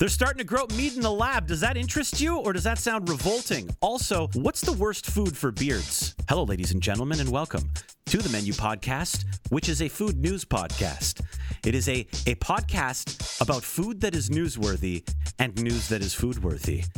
[0.00, 1.46] They're starting to grow meat in the lab.
[1.46, 3.68] Does that interest you or does that sound revolting?
[3.82, 6.14] Also, what's the worst food for beards?
[6.26, 7.68] Hello, ladies and gentlemen, and welcome
[8.06, 11.20] to the Menu Podcast, which is a food news podcast.
[11.66, 15.06] It is a, a podcast about food that is newsworthy
[15.38, 16.88] and news that is foodworthy.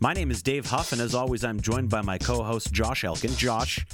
[0.00, 3.04] My name is Dave Heuff, and as always, I'm joined by my co host, Josh
[3.04, 3.36] Elkin.
[3.36, 3.86] Josh,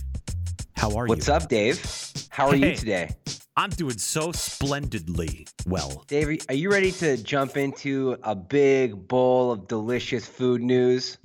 [0.73, 1.35] how are What's you?
[1.35, 2.14] What's up, Dave?
[2.35, 2.71] How are Hey.
[2.71, 3.11] you today?
[3.57, 6.03] I'm doing so splendidly well.
[6.09, 11.17] Dave, are you ready to jump into a big bowl of delicious food news?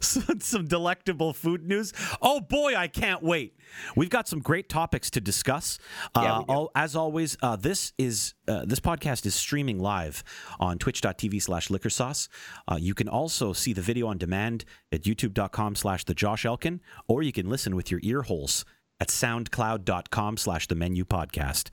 [0.00, 1.94] some, delectable food news.
[2.20, 3.56] Oh boy, I can't wait.
[3.96, 5.78] We've got some great topics to discuss.
[6.14, 10.22] Yeah, uh, all, as always, uh, this is uh, this podcast is streaming live
[10.60, 12.28] on twitch.tv slash liquor sauce.
[12.68, 16.82] Uh, you can also see the video on demand at youtube.com slash the Josh Elkin,
[17.08, 18.66] or you can listen with your ear holes
[19.00, 21.68] at soundcloud.com slash the menu podcast.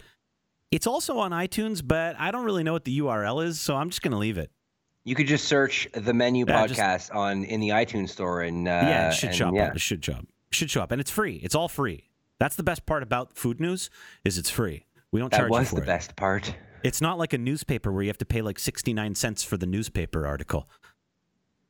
[0.71, 3.89] It's also on iTunes, but I don't really know what the URL is, so I'm
[3.89, 4.52] just going to leave it.
[5.03, 8.67] You could just search the menu Yeah, just- podcast on in the iTunes store and
[8.67, 9.53] uh, yeah, it should and show up.
[9.55, 9.72] Yeah.
[9.73, 10.25] It should show up.
[10.52, 11.36] It should show up, and it's free.
[11.44, 12.09] It's all free.
[12.39, 13.89] That's the best part about food news
[14.23, 14.86] is it's free.
[15.11, 15.86] We don't That charge you was for the it.
[15.86, 16.53] best part.
[16.83, 19.58] It's not like a newspaper where you have to pay like sixty nine cents for
[19.58, 20.67] the newspaper article.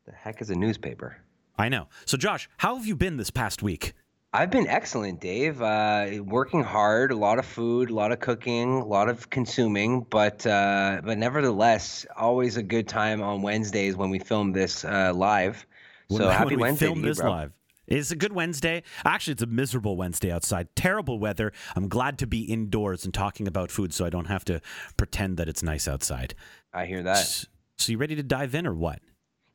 [0.06, 1.18] The heck is a newspaper?
[1.58, 1.88] I know.
[2.06, 3.94] So, Josh, how have you been this past week?
[4.34, 5.62] I've been excellent, Dave.
[5.62, 10.06] Uh, working hard, a lot of food, a lot of cooking, a lot of consuming,
[10.10, 15.12] but uh, but nevertheless, always a good time on Wednesdays when we film this uh,
[15.14, 15.66] live.
[16.10, 17.30] So when, happy when we Wednesday film this bro.
[17.30, 17.52] live.
[17.88, 18.84] It's a good Wednesday.
[19.04, 20.74] Actually, it's a miserable Wednesday outside.
[20.78, 21.52] Terrible weather.
[21.76, 24.62] I'm glad to be indoors and talking about food, so I don't have to
[24.96, 26.36] pretend that it's nice outside.
[26.74, 27.18] I hear that.
[27.18, 29.00] S- So, you ready to dive in or what?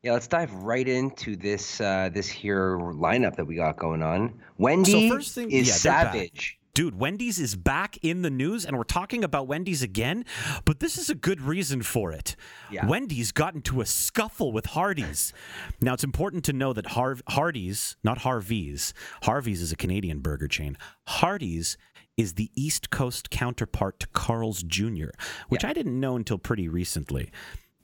[0.07, 4.39] Yeah, let's dive right into this uh, this here lineup that we got going on.
[4.57, 6.57] Wendy first thing- is yeah, savage.
[6.73, 10.23] Dude, Wendy's is back in the news, and we're talking about Wendy's again,
[10.63, 12.37] but this is a good reason for it.
[12.71, 12.85] Yeah.
[12.87, 15.33] Wendy's got into a scuffle with Hardee's.
[15.81, 20.47] Now, it's important to know that Har- Hardee's, not Harvey's, Harvey's is a Canadian burger
[20.47, 20.77] chain.
[21.07, 21.77] Hardee's
[22.15, 25.09] is the East Coast counterpart to Carl's Jr.,
[25.49, 27.29] which I didn't know until pretty recently.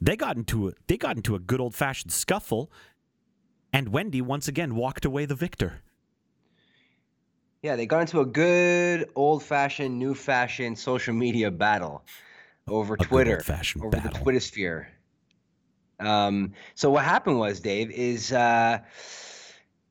[0.03, 2.69] They got into a, they got into a good old fashioned scuffle,
[3.71, 5.81] and Wendy once again walked away the victor.
[7.61, 12.03] Yeah, they got into a good old fashioned, new fashioned social media battle
[12.67, 13.41] over good Twitter,
[13.77, 14.11] over battle.
[14.11, 14.89] the Twitter sphere.
[16.01, 18.79] Um, so what happened was, Dave, is uh,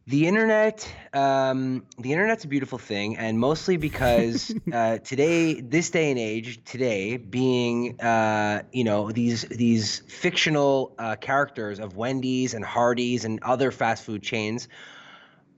[0.07, 0.89] the internet.
[1.13, 6.65] Um, the internet's a beautiful thing, and mostly because uh, today, this day and age,
[6.65, 13.43] today being, uh, you know, these these fictional uh, characters of Wendy's and Hardee's and
[13.43, 14.69] other fast food chains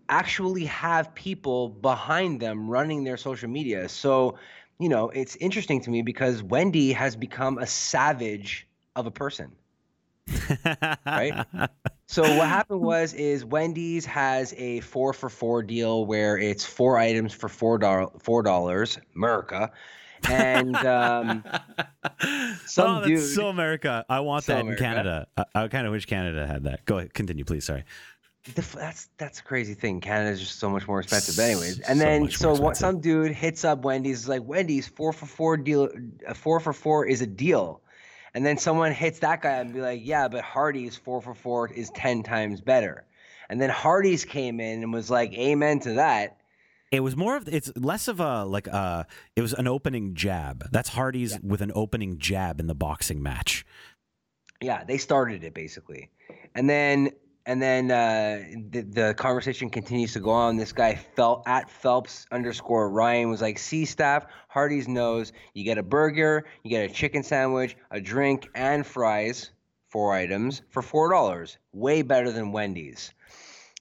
[0.09, 3.89] actually have people behind them running their social media.
[3.89, 4.39] So,
[4.79, 9.53] you know, it's interesting to me because Wendy has become a savage of a person.
[11.07, 11.47] Right?
[12.07, 16.99] So what happened was is Wendy's has a 4 for 4 deal where it's four
[16.99, 19.71] items for 4 dollars 4 dollars, America.
[20.29, 21.45] And um
[22.67, 24.05] Some oh, that's dude- so America.
[24.09, 24.83] I want So that America.
[24.85, 25.27] in Canada.
[25.37, 26.85] I, I kind of wish Canada had that.
[26.87, 27.65] Go ahead, continue, please.
[27.65, 27.85] Sorry.
[28.55, 30.01] that's that's a crazy thing.
[30.01, 31.37] Canada's just so much more expensive.
[31.37, 34.87] But anyways, and So then so what, some dude hits up Wendy's is like Wendy's
[34.89, 35.89] four for four deal,
[36.27, 37.83] a four for four is a deal,
[38.35, 41.69] and then someone hits that guy and be like, yeah, but Hardee's four for four
[41.69, 43.05] is ten times better,
[43.49, 46.39] and then Hardee's came in and was like, amen to that.
[46.91, 50.69] It was more of it's less of a like uh it was an opening jab.
[50.71, 53.67] That's Hardee's with an opening jab in the boxing match.
[54.61, 56.11] Yeah, they started it basically,
[56.55, 57.11] and then
[57.47, 60.57] and then uh, the the conversation continues to go on.
[60.57, 65.79] This guy felt at Phelps underscore Ryan was like, "See, staff, Hardee's knows you get
[65.79, 69.51] a burger, you get a chicken sandwich, a drink, and fries,
[69.89, 71.59] four items for four dollars.
[71.73, 73.13] Way better than Wendy's."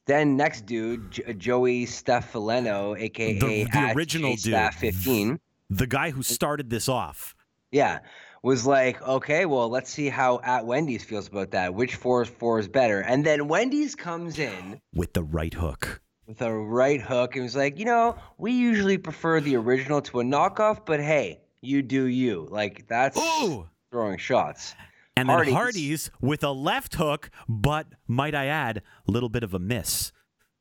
[0.05, 4.73] Then next dude, J- Joey Stefaleno, aka The- the original dude.
[4.73, 5.39] Fifteen.
[5.69, 7.33] The guy who started this off.
[7.71, 7.99] Yeah,
[8.43, 11.73] was like, okay, well, let's see how at Wendy's feels about that.
[11.73, 12.99] Which four is four is better?
[12.99, 16.01] And then Wendy's comes in with the right hook.
[16.27, 20.19] with a right hook and was like, you know, we usually prefer the original to
[20.19, 22.47] a knockoff, but hey, you do you.
[22.49, 23.67] Like that's Ooh!
[23.91, 24.75] throwing shots.
[25.15, 25.53] And then Hardee's.
[25.53, 30.11] Hardy's with a left hook, but might I add, a little bit of a miss.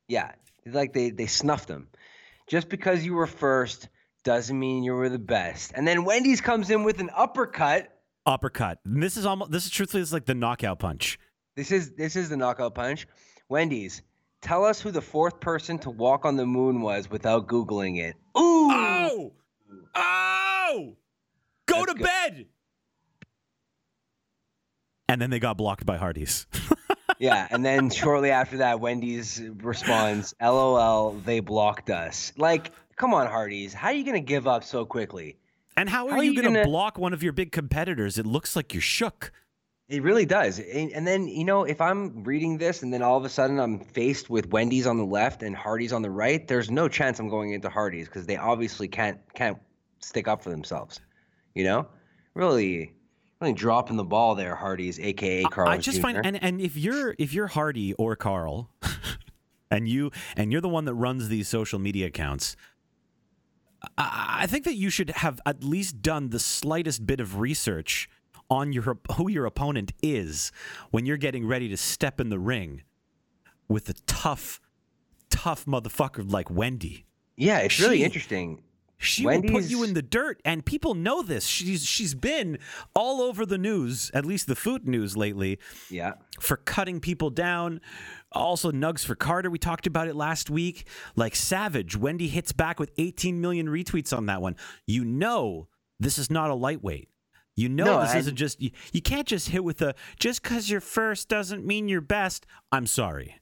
[0.09, 0.33] Yeah,
[0.67, 1.89] like they they snuffed him.
[2.47, 3.89] Just because you were first
[4.25, 5.73] doesn't mean you were the best.
[5.75, 7.89] And then Wendy's comes in with an uppercut.
[8.27, 8.79] Uppercut.
[8.85, 11.19] And this is almost this is truthfully this is like the knockout punch.
[11.57, 13.07] This is this is the knockout punch.
[13.49, 14.03] Wendy's,
[14.41, 18.15] tell us who the fourth person to walk on the moon was without googling it.
[18.39, 18.71] Ooh.
[18.73, 19.33] Oh!
[19.95, 20.97] Oh!
[21.67, 22.05] Go That's to good.
[22.05, 22.47] bed.
[25.09, 26.47] and then they got blocked by Hardee's.
[27.19, 32.73] yeah, and then shortly after that, Wendy's responds, "LOL, they blocked us." Like,
[33.03, 35.37] come on, Hardee's, how are you gonna give up so quickly?
[35.77, 38.19] And how are, how you, you going to block one of your big competitors?
[38.19, 39.33] It looks like you're shook.
[39.89, 40.59] It really does.
[40.61, 43.81] And then, you know, if I'm reading this and then all of a sudden I'm
[43.81, 47.29] faced with Wendy's on the left and Hardee's on the right, there's no chance I'm
[47.29, 49.59] going into Hardee's because they obviously can't can't
[49.99, 51.01] stick up for themselves.
[51.55, 51.89] You know?
[52.35, 52.93] Really
[53.41, 55.69] really dropping the ball there, Hardee's, aka Carl.
[55.69, 56.03] I just Jr.
[56.03, 58.71] find and, and if you're if you're Hardee or Carl
[59.71, 62.57] and you and you're the one that runs these social media accounts,
[63.99, 68.09] I think that you should have at least done the slightest bit of research
[68.51, 70.53] on your who your opponent is
[70.91, 72.83] when you're getting ready to step in the ring
[73.69, 74.61] with a tough,
[75.31, 77.07] tough motherfucker like Wendy.
[77.37, 78.63] Yeah, it's she, really interesting.
[79.03, 79.51] She Wendy's...
[79.51, 81.45] will put you in the dirt, and people know this.
[81.45, 82.59] She's she's been
[82.95, 85.59] all over the news, at least the food news lately.
[85.91, 87.81] Yeah, for cutting people down.
[88.31, 89.51] Also, nugs for Carter.
[89.51, 90.87] We talked about it last week.
[91.17, 94.57] Like Savage, Wendy hits back with 18 million retweets on that one.
[94.87, 97.09] You know, this is not a lightweight.
[97.57, 98.19] You know, no, this I...
[98.19, 101.89] isn't just you, you can't just hit with a just because you're first doesn't mean
[101.89, 102.47] you're best.
[102.71, 103.37] I'm sorry.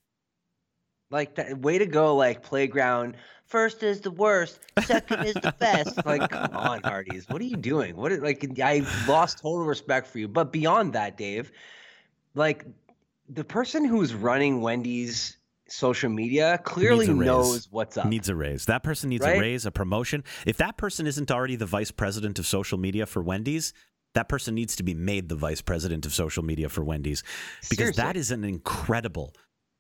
[1.11, 3.17] Like that way to go, like playground.
[3.51, 5.99] First is the worst, second is the best.
[6.07, 7.29] Like, come on, Hardee's.
[7.29, 7.97] What are you doing?
[7.97, 10.29] What is, like I lost total respect for you.
[10.29, 11.51] But beyond that, Dave,
[12.37, 12.65] like
[13.29, 15.37] the person who's running Wendy's
[15.69, 18.07] social media clearly knows what's up.
[18.07, 18.67] Needs a raise.
[18.67, 19.37] That person needs right?
[19.37, 20.23] a raise, a promotion.
[20.47, 23.73] If that person isn't already the vice president of social media for Wendy's,
[24.15, 27.25] that person needs to be made the vice president of social media for Wendy's
[27.69, 28.03] because Seriously.
[28.03, 29.35] that is an incredible,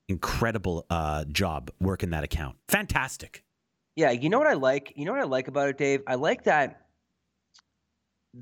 [0.08, 2.56] incredible uh, job working that account.
[2.69, 3.44] Fantastic.
[3.96, 4.92] Yeah, you know what I like?
[4.96, 6.02] You know what I like about it, Dave?
[6.06, 6.81] I like that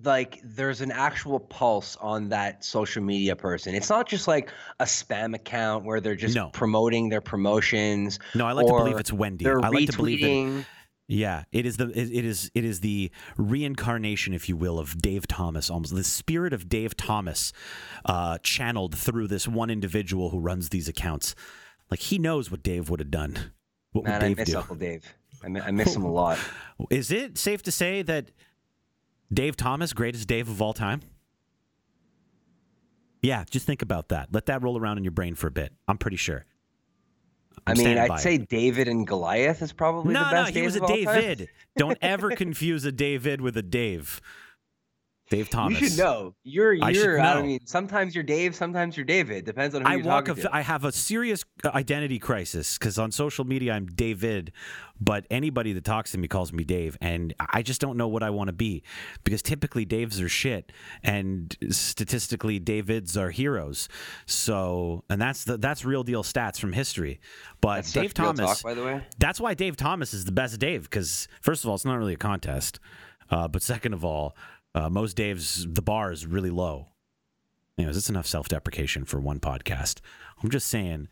[0.02, 3.74] like there's an actual pulse on that social media person.
[3.74, 4.50] It's not just like
[4.80, 6.50] a spam account where they're just no.
[6.50, 8.18] promoting their promotions.
[8.34, 9.48] No, I like to believe it's Wendy.
[9.48, 10.66] I like to believe that
[11.10, 15.26] yeah, it is the it is it is the reincarnation, if you will, of Dave
[15.26, 15.70] Thomas.
[15.70, 17.54] Almost the spirit of Dave Thomas,
[18.04, 21.34] uh, channeled through this one individual who runs these accounts.
[21.90, 23.52] Like he knows what Dave would have done.
[23.92, 24.58] What Man, would Dave I miss do?
[24.58, 25.14] Uncle Dave.
[25.43, 26.38] I miss, I miss him a lot.
[26.90, 28.31] Is it safe to say that
[29.32, 31.02] Dave Thomas, greatest Dave of all time?
[33.23, 34.29] Yeah, just think about that.
[34.32, 35.73] Let that roll around in your brain for a bit.
[35.88, 36.44] I'm pretty sure.
[37.67, 38.49] I'm i mean, I'd say it.
[38.49, 40.55] David and Goliath is probably no, the best.
[40.55, 41.49] No, he was a David.
[41.76, 44.20] Don't ever confuse a David with a Dave.
[45.30, 45.80] Dave Thomas.
[45.80, 46.34] You should know.
[46.42, 46.84] You're you're.
[46.84, 47.22] I, should know.
[47.22, 49.44] I mean, sometimes you're Dave, sometimes you're David.
[49.44, 50.56] Depends on who I you're walk talking a, to.
[50.56, 54.52] I have a serious uh, identity crisis because on social media I'm David,
[55.00, 58.22] but anybody that talks to me calls me Dave, and I just don't know what
[58.22, 58.82] I want to be
[59.22, 60.72] because typically Daves are shit,
[61.02, 63.88] and statistically Davids are heroes.
[64.24, 67.20] So, and that's the that's real deal stats from history.
[67.60, 70.58] But that's Dave Thomas, talk, by the way, that's why Dave Thomas is the best
[70.58, 72.81] Dave because first of all, it's not really a contest,
[73.31, 74.34] uh, but second of all.
[74.75, 76.88] Uh, most Dave's the bar is really low.
[77.76, 80.00] Anyways, it's enough self-deprecation for one podcast.
[80.43, 81.09] I'm just saying,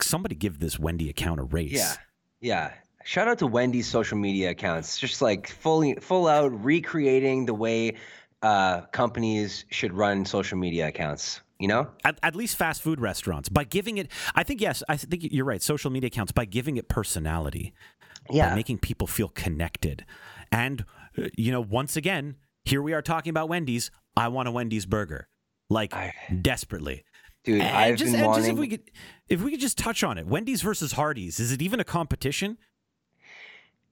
[0.00, 1.72] somebody give this Wendy account a raise.
[1.72, 1.94] Yeah,
[2.40, 2.72] yeah.
[3.04, 7.96] Shout out to Wendy's social media accounts, just like fully, full out recreating the way
[8.42, 11.40] uh, companies should run social media accounts.
[11.60, 14.10] You know, at, at least fast food restaurants by giving it.
[14.34, 15.62] I think yes, I think you're right.
[15.62, 17.72] Social media accounts by giving it personality.
[18.30, 20.04] Yeah, by making people feel connected,
[20.50, 20.84] and
[21.16, 23.90] uh, you know, once again, here we are talking about Wendy's.
[24.16, 25.28] I want a Wendy's burger,
[25.68, 27.04] like I, desperately.
[27.44, 28.44] Dude, and I've just, been wanting...
[28.44, 28.90] just if we could,
[29.28, 31.40] if we could just touch on it, Wendy's versus Hardee's.
[31.40, 32.56] Is it even a competition?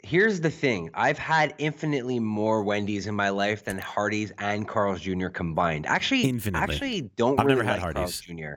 [0.03, 5.01] Here's the thing: I've had infinitely more Wendy's in my life than Hardee's and Carl's
[5.01, 5.29] Jr.
[5.29, 5.87] combined.
[5.87, 6.75] Actually, infinitely.
[6.75, 7.39] Actually, don't.
[7.39, 8.55] I've really never had like Hardee's Jr.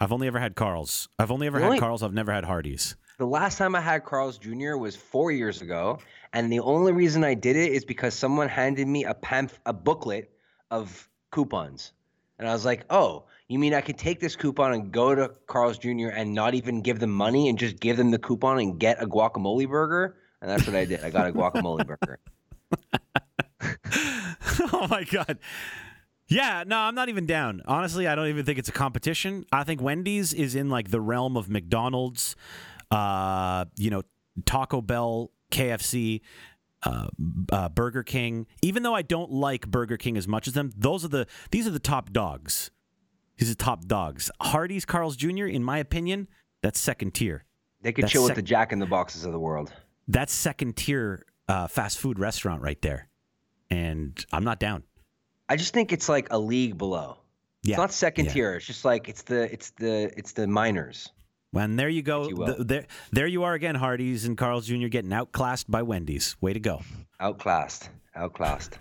[0.00, 1.08] I've only ever had Carl's.
[1.18, 1.80] I've only ever the had.
[1.80, 2.02] Carl's.
[2.02, 2.96] I've never had Hardee's.
[3.20, 4.78] The last time I had Carl's Jr.
[4.78, 5.98] was four years ago,
[6.32, 9.74] and the only reason I did it is because someone handed me a pamph- a
[9.74, 10.30] booklet
[10.70, 11.92] of coupons.
[12.38, 15.32] And I was like, oh, you mean I could take this coupon and go to
[15.46, 16.08] Carl's Jr.
[16.08, 19.06] and not even give them money and just give them the coupon and get a
[19.06, 20.16] guacamole burger?
[20.40, 21.04] And that's what I did.
[21.04, 22.20] I got a guacamole burger.
[24.72, 25.38] oh my God.
[26.30, 27.60] Yeah, no, I'm not even down.
[27.66, 29.46] Honestly, I don't even think it's a competition.
[29.52, 32.36] I think Wendy's is in like the realm of McDonald's,
[32.90, 34.02] uh, you know,
[34.44, 36.20] Taco Bell, KFC,
[36.82, 37.08] uh,
[37.52, 38.46] uh, Burger King.
[38.62, 41.66] Even though I don't like Burger King as much as them, those are the these
[41.66, 42.70] are the top dogs.
[43.38, 44.30] These are top dogs.
[44.40, 45.46] Hardee's, Carl's Jr.
[45.46, 46.28] In my opinion,
[46.62, 47.44] that's second tier.
[47.82, 49.72] They could that's chill sec- with the Jack in the Boxes of the world.
[50.08, 53.08] That's second tier uh, fast food restaurant right there,
[53.70, 54.82] and I'm not down.
[55.48, 57.18] I just think it's like a league below.
[57.62, 57.74] Yeah.
[57.74, 58.32] It's not second yeah.
[58.32, 58.54] tier.
[58.54, 61.10] It's just like it's the it's the it's the minors.
[61.54, 62.28] And there you go.
[62.28, 64.86] You the, there, there you are again, Hardee's and Carl's Jr.
[64.86, 66.36] getting outclassed by Wendy's.
[66.40, 66.82] Way to go.
[67.18, 67.90] Outclassed.
[68.14, 68.78] Outclassed.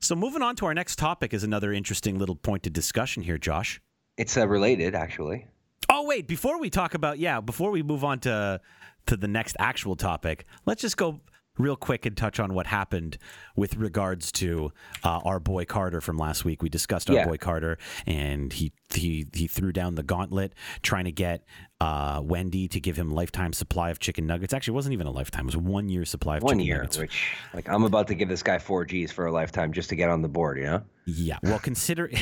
[0.00, 3.38] So moving on to our next topic is another interesting little point of discussion here,
[3.38, 3.80] Josh.
[4.16, 5.46] It's uh, related, actually.
[5.88, 8.60] Oh wait, before we talk about yeah, before we move on to
[9.06, 11.20] to the next actual topic, let's just go
[11.58, 13.18] real quick and touch on what happened
[13.54, 14.72] with regards to
[15.04, 16.62] uh, our boy Carter from last week.
[16.62, 17.26] We discussed our yeah.
[17.26, 21.44] boy Carter, and he he he threw down the gauntlet trying to get
[21.80, 24.52] uh, Wendy to give him lifetime supply of chicken nuggets.
[24.54, 26.76] Actually, it wasn't even a lifetime; it was one year supply of one chicken year,
[26.78, 26.98] nuggets.
[26.98, 29.96] Which, like, I'm about to give this guy four Gs for a lifetime just to
[29.96, 30.58] get on the board.
[30.58, 30.82] You know?
[31.06, 31.38] Yeah.
[31.42, 32.10] Well, consider.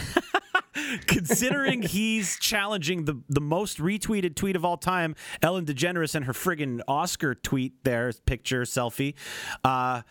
[1.06, 6.32] considering he's challenging the, the most retweeted tweet of all time, Ellen DeGeneres and her
[6.32, 9.14] friggin' Oscar tweet there, picture, selfie.
[9.62, 10.02] Uh,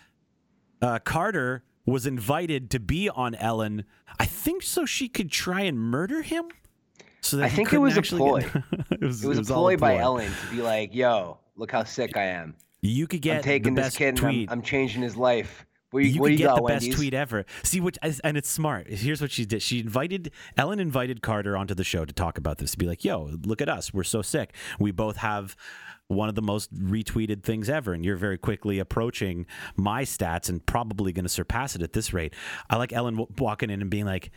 [0.81, 3.83] uh, Carter was invited to be on Ellen,
[4.19, 6.45] I think so she could try and murder him.
[7.21, 8.41] So I think it was a ploy.
[8.41, 8.55] Get...
[8.91, 11.71] it was, it was, it was a, ploy by Ellen to be like, "Yo, look
[11.71, 12.55] how sick I am.
[12.81, 14.49] You could get I'm taking this kid tweet.
[14.49, 16.89] I'm, I'm changing his life." You, you you get got, the Wendy's?
[16.89, 17.45] best tweet ever.
[17.63, 18.87] See, which and it's smart.
[18.87, 19.61] Here's what she did.
[19.61, 22.71] She invited Ellen invited Carter onto the show to talk about this.
[22.71, 23.93] To be like, "Yo, look at us.
[23.93, 24.53] We're so sick.
[24.79, 25.55] We both have."
[26.09, 29.45] One of the most retweeted things ever, and you're very quickly approaching
[29.77, 32.33] my stats and probably going to surpass it at this rate.
[32.69, 34.29] I like Ellen walking in and being like,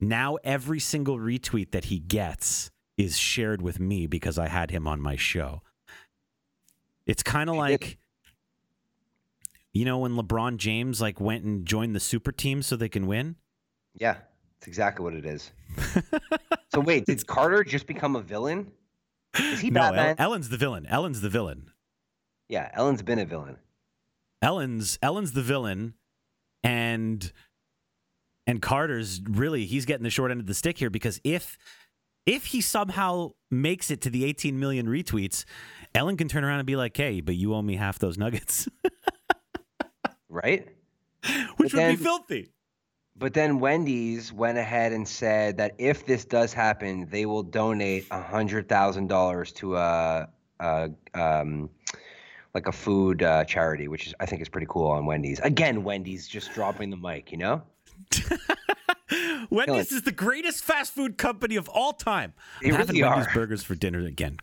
[0.00, 4.86] now every single retweet that he gets is shared with me because I had him
[4.86, 5.62] on my show.
[7.06, 7.98] It's kind of like
[9.74, 13.06] you know when LeBron James like went and joined the super team so they can
[13.06, 13.36] win?
[13.94, 14.14] Yeah,
[14.58, 15.50] that's exactly what it is.
[16.72, 18.70] so wait, did Carter just become a villain?
[19.38, 20.16] Is he no, Batman?
[20.18, 20.86] Ellen's the villain.
[20.86, 21.70] Ellen's the villain.
[22.48, 23.56] Yeah, Ellen's been a villain.
[24.40, 25.94] Ellen's Ellen's the villain,
[26.62, 27.32] and
[28.46, 31.58] and Carter's really he's getting the short end of the stick here because if
[32.26, 35.44] if he somehow makes it to the 18 million retweets,
[35.94, 38.68] Ellen can turn around and be like, "Hey, but you owe me half those nuggets."
[40.34, 40.68] right?
[41.22, 42.50] Which but would then, be filthy.
[43.16, 48.06] But then Wendy's went ahead and said that if this does happen, they will donate
[48.10, 51.70] a hundred thousand dollars to a, a um,
[52.54, 55.38] like a food uh, charity, which is I think is pretty cool on Wendy's.
[55.40, 57.62] Again, Wendy's just dropping the mic, you know.
[59.50, 62.32] Wendy's is the greatest fast food company of all time.
[62.62, 63.34] They I'm really having Wendy's are.
[63.34, 64.38] burgers for dinner again.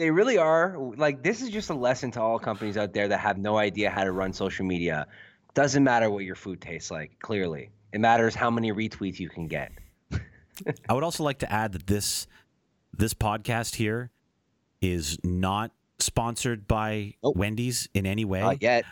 [0.00, 0.78] They really are.
[0.96, 3.90] Like this is just a lesson to all companies out there that have no idea
[3.90, 5.06] how to run social media.
[5.52, 7.68] Doesn't matter what your food tastes like, clearly.
[7.92, 9.72] It matters how many retweets you can get.
[10.88, 12.26] I would also like to add that this
[12.96, 14.10] this podcast here
[14.80, 17.36] is not sponsored by nope.
[17.36, 18.40] Wendy's in any way.
[18.40, 18.86] Not yet.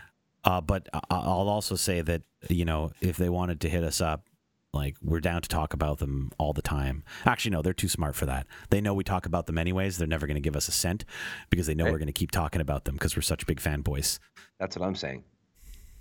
[0.44, 4.27] Uh, but I'll also say that you know if they wanted to hit us up,
[4.72, 7.02] like we're down to talk about them all the time.
[7.24, 8.46] Actually, no, they're too smart for that.
[8.70, 9.98] They know we talk about them anyways.
[9.98, 11.04] They're never going to give us a cent
[11.50, 11.92] because they know right.
[11.92, 14.18] we're going to keep talking about them because we're such big fanboys.
[14.58, 15.24] That's what I'm saying.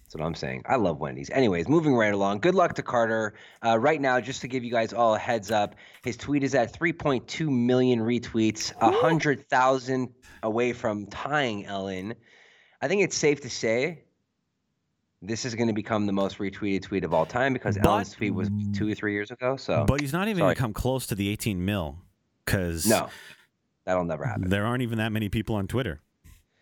[0.03, 0.63] That's what I'm saying.
[0.65, 1.29] I love Wendy's.
[1.29, 2.39] Anyways, moving right along.
[2.39, 3.33] Good luck to Carter.
[3.65, 6.55] Uh, right now, just to give you guys all a heads up, his tweet is
[6.55, 12.15] at 3.2 million retweets, 100,000 away from tying Ellen.
[12.81, 14.05] I think it's safe to say
[15.21, 18.13] this is going to become the most retweeted tweet of all time because but, Ellen's
[18.13, 19.57] tweet was two or three years ago.
[19.57, 21.97] So, but he's not even going to come close to the 18 mil
[22.45, 23.09] because no,
[23.85, 24.49] that'll never happen.
[24.49, 26.01] There aren't even that many people on Twitter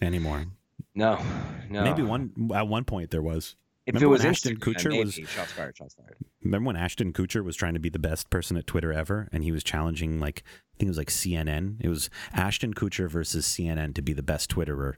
[0.02, 0.46] anymore.
[0.94, 1.22] No,
[1.70, 1.84] no.
[1.84, 3.56] Maybe one at one point there was.
[3.86, 5.04] If remember it was Ashton Kutcher maybe.
[5.04, 6.18] was shots fired, shots fired.
[6.44, 9.44] Remember when Ashton Kutcher was trying to be the best person at Twitter ever, and
[9.44, 11.78] he was challenging like I think it was like CNN.
[11.82, 14.94] It was Ashton Kutcher versus CNN to be the best Twitterer,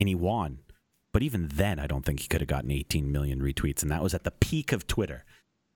[0.00, 0.58] and he won.
[1.12, 4.02] But even then, I don't think he could have gotten 18 million retweets, and that
[4.02, 5.24] was at the peak of Twitter.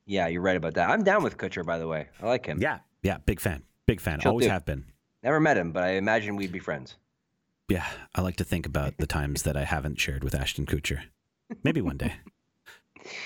[0.05, 0.91] Yeah, you're right about that.
[0.91, 2.09] I'm down with Kutcher, by the way.
[2.21, 2.61] I like him.
[2.61, 4.21] Yeah, yeah, big fan, big fan.
[4.21, 4.85] Chill Always have been.
[5.23, 6.97] Never met him, but I imagine we'd be friends.
[7.69, 11.05] Yeah, I like to think about the times that I haven't shared with Ashton Kutcher.
[11.63, 12.15] Maybe one day.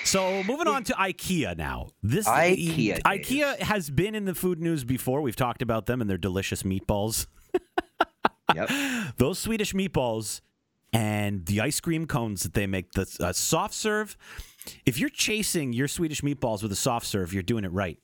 [0.05, 1.89] So moving on to IKEA now.
[2.03, 3.03] This IKEA.
[3.03, 5.21] IKEA has been in the food news before.
[5.21, 7.27] We've talked about them and their delicious meatballs.
[8.55, 8.71] yep.
[9.19, 10.41] Those Swedish meatballs
[10.97, 14.17] and the ice cream cones that they make, the uh, soft serve.
[14.87, 17.99] If you're chasing your Swedish meatballs with a soft serve, you're doing it right,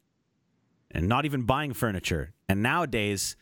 [0.90, 2.34] and not even buying furniture.
[2.50, 3.34] And nowadays,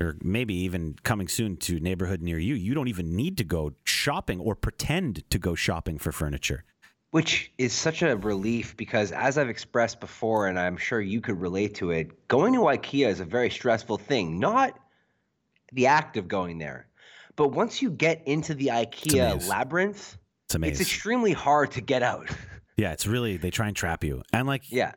[0.00, 3.72] or maybe even coming soon to neighborhood near you, you don't even need to go
[3.82, 6.62] shopping or pretend to go shopping for furniture.
[7.10, 11.40] Which is such a relief because, as I've expressed before, and I'm sure you could
[11.40, 14.38] relate to it, going to IKEA is a very stressful thing.
[14.38, 14.78] Not
[15.72, 16.86] the act of going there,
[17.36, 20.16] but once you get into the IKEA labyrinth,
[20.52, 22.28] it's, it's extremely hard to get out.
[22.76, 24.22] yeah, it's really they try and trap you.
[24.32, 24.92] And like yeah.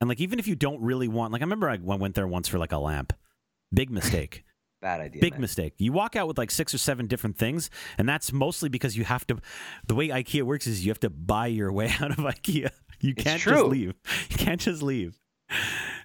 [0.00, 2.48] And like even if you don't really want, like I remember I went there once
[2.48, 3.12] for like a lamp.
[3.72, 4.44] Big mistake.
[4.80, 5.20] Bad idea.
[5.20, 5.42] Big man.
[5.42, 5.74] mistake.
[5.76, 9.04] You walk out with like six or seven different things, and that's mostly because you
[9.04, 9.38] have to.
[9.86, 12.70] The way IKEA works is you have to buy your way out of IKEA.
[13.00, 13.94] You can't just leave.
[14.30, 15.20] You can't just leave.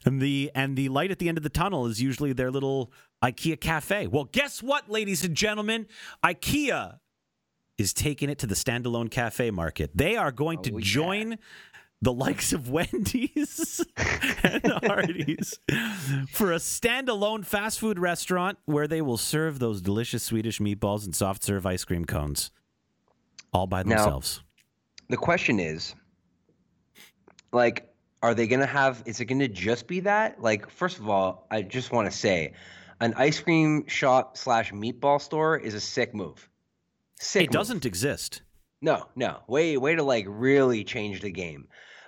[0.05, 2.91] And the and the light at the end of the tunnel is usually their little
[3.23, 4.05] IKEA cafe.
[4.07, 5.87] Well, guess what, ladies and gentlemen?
[6.23, 6.99] IKEA
[7.77, 9.91] is taking it to the standalone cafe market.
[9.95, 10.83] They are going to Oh, yeah.
[10.85, 11.37] join
[12.01, 13.83] the likes of Wendy's
[14.43, 15.57] and Hardee's
[16.31, 21.15] for a standalone fast food restaurant where they will serve those delicious Swedish meatballs and
[21.15, 22.51] soft serve ice cream cones
[23.51, 24.43] all by Now- themselves.
[25.09, 25.95] The question is,
[27.51, 27.87] like,
[28.25, 29.03] are they gonna have?
[29.05, 30.41] Is it gonna just be that?
[30.41, 32.53] Like, first of all, I just want to say,
[32.99, 36.49] an ice cream shop slash meatball store is a sick move.
[37.19, 37.43] Sick.
[37.43, 37.53] it move.
[37.53, 38.41] doesn't exist.
[38.81, 39.39] No, no.
[39.47, 41.67] Way, way to like really change the game.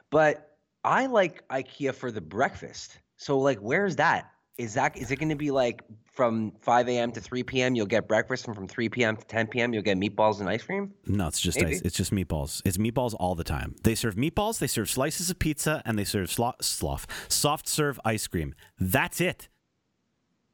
[0.10, 2.98] But I like IKEA for the breakfast.
[3.18, 4.32] So like, where's that?
[4.58, 7.12] Is that is it going to be like from 5 a.m.
[7.12, 7.76] to 3 p.m.
[7.76, 9.16] You'll get breakfast, and from 3 p.m.
[9.16, 9.72] to 10 p.m.
[9.72, 10.94] you'll get meatballs and ice cream?
[11.06, 11.76] No, it's just Maybe.
[11.76, 11.82] ice.
[11.82, 12.64] It's just meatballs.
[12.66, 13.76] It's meatballs all the time.
[13.84, 18.26] They serve meatballs, they serve slices of pizza, and they serve slo- soft serve ice
[18.26, 18.56] cream.
[18.80, 19.48] That's it.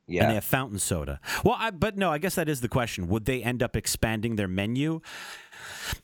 [0.05, 0.23] Yeah.
[0.23, 1.21] and they have fountain soda.
[1.45, 3.07] Well, I, but no, I guess that is the question.
[3.07, 4.99] Would they end up expanding their menu?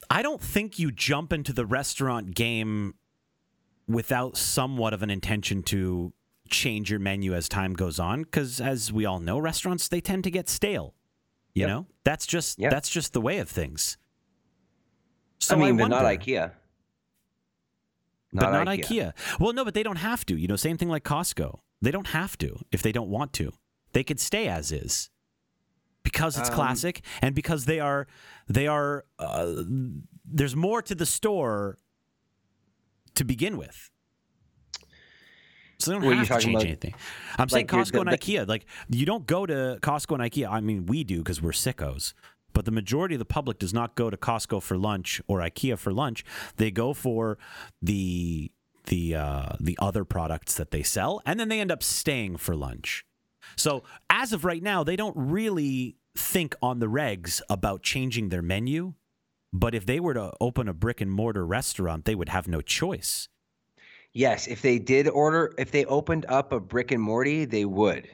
[0.10, 2.94] I don't think you jump into the restaurant game
[3.90, 6.14] without somewhat of an intention to
[6.50, 10.24] change your menu as time goes on because as we all know restaurants they tend
[10.24, 10.96] to get stale
[11.54, 11.70] you Yep.
[11.70, 12.70] know that's just Yeah.
[12.70, 13.98] that's just the way of things
[15.40, 16.52] so I mean, but not wonder- IKEA.
[18.34, 19.14] but not IKEA.
[19.40, 20.36] Well, no, but they don't have to.
[20.36, 21.60] You know, same thing like Costco.
[21.82, 23.54] They don't have to if they don't want to.
[23.94, 25.10] They could stay as is
[26.04, 28.06] because it's Um, classic and because they are
[28.48, 29.06] they are.
[29.18, 29.64] Uh,
[30.26, 31.78] there's more to the store
[33.16, 33.90] to begin with.
[35.80, 36.66] So they don't What have to change about?
[36.66, 36.94] anything.
[37.38, 38.48] I'm saying Like you're- Costco and the- IKEA.
[38.48, 40.50] Like you don't go to Costco and IKEA.
[40.52, 42.14] I mean, we do because we're sickos.
[42.52, 45.78] But the majority of the public does not go to Costco for lunch or IKEA
[45.78, 46.26] for lunch.
[46.58, 47.38] They go for
[47.82, 48.52] the
[48.86, 52.56] the uh, the other products that they sell, and then they end up staying for
[52.56, 53.06] lunch.
[53.56, 58.42] So as of right now, they don't really think on the regs about changing their
[58.42, 58.96] menu.
[59.54, 62.62] But if they were to open a brick and mortar restaurant, they would have no
[62.62, 63.30] choice.
[64.14, 68.08] Yes, if they did order, if they opened up a brick and Morty, they would.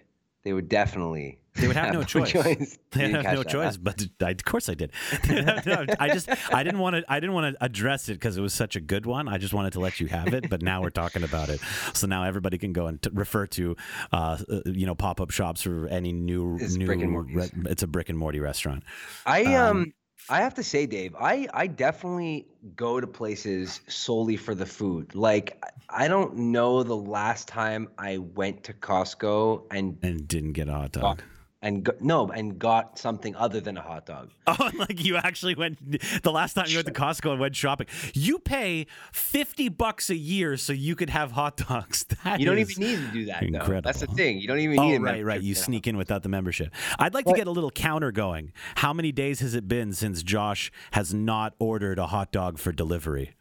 [0.43, 1.39] They would definitely.
[1.55, 2.33] They would have no choice.
[2.33, 2.43] You
[2.91, 4.91] They have no choice, but I, of course I did.
[5.65, 8.41] No, I just I didn't want to I didn't want to address it because it
[8.41, 9.29] was such a good one.
[9.29, 11.61] I just wanted to let you have it, but now we're talking about it,
[11.93, 13.75] so now everybody can go and t- refer to
[14.11, 16.93] uh, uh, you know pop up shops for any new It's new.
[17.07, 17.51] Morty's.
[17.67, 18.83] it's a brick and Morty restaurant.
[19.25, 19.93] I Um, um
[20.29, 25.13] I have to say, Dave, I I definitely go to places solely for the food.
[25.13, 30.67] Like I don't know the last time I went to Costco and And didn't get
[30.67, 31.21] a hot dog.
[31.65, 34.29] And go, no and got something other than a hot dog.
[34.47, 35.79] Oh, like you actually went
[36.21, 37.87] the last time you went to Costco and went shopping.
[38.13, 42.05] You pay fifty bucks a year so you could have hot dogs.
[42.23, 43.43] That You don't even need to do that.
[43.51, 43.81] Though.
[43.81, 44.37] That's the thing.
[44.39, 44.97] You don't even oh, need.
[44.97, 45.01] To.
[45.01, 45.41] Oh, right, right.
[45.41, 46.73] You sneak in without the membership.
[46.99, 48.53] I'd like to get a little counter going.
[48.75, 52.71] How many days has it been since Josh has not ordered a hot dog for
[52.71, 53.31] delivery?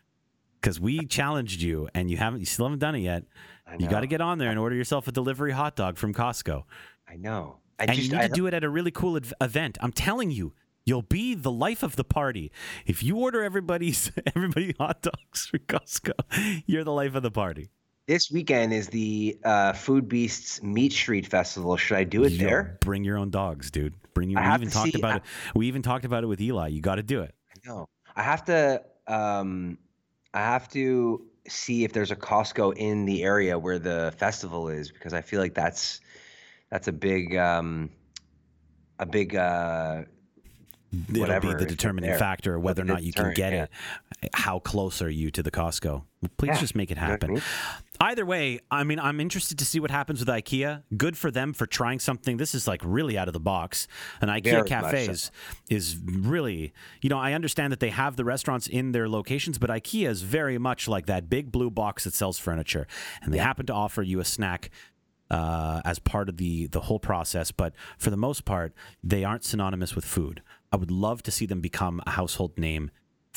[0.61, 3.25] Because we challenged you and you haven't, you still haven't done it yet.
[3.79, 6.65] You got to get on there and order yourself a delivery hot dog from Costco.
[7.09, 7.59] I know.
[7.79, 9.79] I and just you need I, to do it at a really cool ev- event.
[9.81, 10.53] I'm telling you,
[10.85, 12.53] you'll be the life of the party.
[12.87, 17.71] If you order everybody's everybody hot dogs from Costco, you're the life of the party.
[18.07, 21.77] this weekend is the uh, Foodbeast's Meat Street Festival.
[21.77, 22.79] Should I do it Yo, there?
[22.81, 23.95] Bring your own dogs, dude.
[24.15, 24.39] Bring you.
[24.39, 25.23] I We even to talked see- about I- it.
[25.55, 26.73] We even talked about it with Elie.
[26.73, 27.35] You got to do it.
[27.67, 28.83] No, I have to.
[29.07, 29.79] Um,
[30.33, 34.91] I have to see if there's a Costco in the area where the festival is
[34.91, 36.01] because I feel like that's
[36.71, 37.91] that's a big um,
[38.99, 40.03] a big uh,
[41.13, 42.19] It'll be the determining there.
[42.19, 43.67] factor whether or not you can get yeah.
[44.23, 44.31] it.
[44.33, 46.05] How close are you to the Costco?
[46.37, 47.43] Please Yeah, just make it you know what I happen.
[48.01, 50.83] Either way, I mean, I'm interested to see what happens with IKEA.
[50.97, 52.39] Good for them for trying something.
[52.39, 53.87] This is like really out of the box.
[54.21, 55.31] An IKEA Very much cafe is,
[55.69, 56.73] is really,
[57.03, 60.23] you know, I understand that they have the restaurants in their locations, but IKEA is
[60.23, 62.87] very much like that big blue box that sells furniture.
[63.23, 64.71] And they happen to offer you a snack
[65.35, 67.49] uh, as part of the the whole process.
[67.63, 68.71] But for the most part,
[69.13, 70.37] they aren't synonymous with food.
[70.73, 72.91] I would love to see them become a household name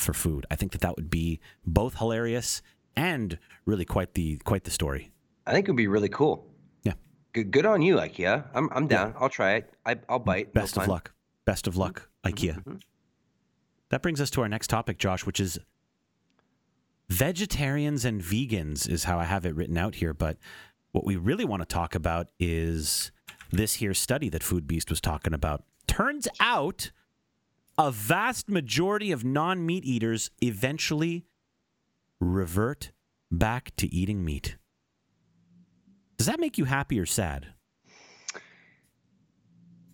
[0.04, 0.42] for food.
[0.52, 2.62] I think that that would be both hilarious
[2.96, 3.38] and
[3.70, 5.10] really quite the quite the story.
[5.46, 6.34] I think it would be really cool.
[6.88, 6.94] Yeah.
[7.32, 8.34] Good, good on you, IKEA.
[8.54, 9.14] I'm I'm down.
[9.20, 9.64] I'll try it.
[9.86, 10.48] I, I'll bite.
[10.54, 10.90] no Best of pun.
[10.90, 11.12] luck.
[11.44, 12.54] Best of luck, IKEA.
[12.64, 12.80] mhm.
[13.90, 15.58] That brings us to our next topic, Josh, which is
[17.08, 20.12] vegetarians and vegans is how I have it written out here.
[20.12, 20.36] But
[20.92, 23.10] what we really want to talk about is
[23.50, 25.64] this here study that Foodbeast was talking about.
[25.86, 26.90] Turns out
[27.76, 31.24] a vast majority of non meat eaters eventually
[32.20, 32.90] revert
[33.30, 34.56] back to eating meat.
[36.16, 37.46] Does that make you happy or sad?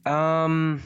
[0.06, 0.82] Um,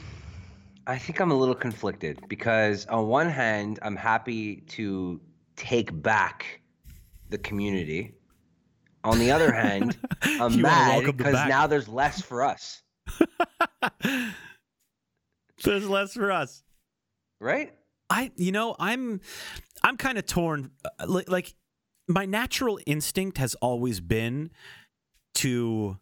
[0.87, 5.21] I think I'm a little conflicted because on one hand, I'm happy to
[5.55, 6.61] take back
[7.29, 8.15] the community.
[9.03, 12.81] On the other hand, I'm mad because now there's less for us,
[15.63, 16.63] There's less for us.
[17.41, 17.73] right?
[18.09, 19.21] I, you know, I'm,
[19.83, 20.71] I'm kind of torn.
[20.99, 21.53] uh, Like, like,
[22.07, 24.49] my natural instinct has always been
[25.35, 25.97] to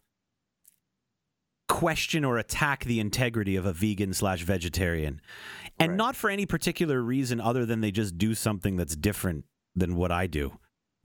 [1.68, 5.20] question or attack the integrity of a vegan slash vegetarian,
[5.78, 5.96] and Right.
[5.96, 9.44] not for any particular reason other than they just do something that's different
[9.76, 10.58] than what I do,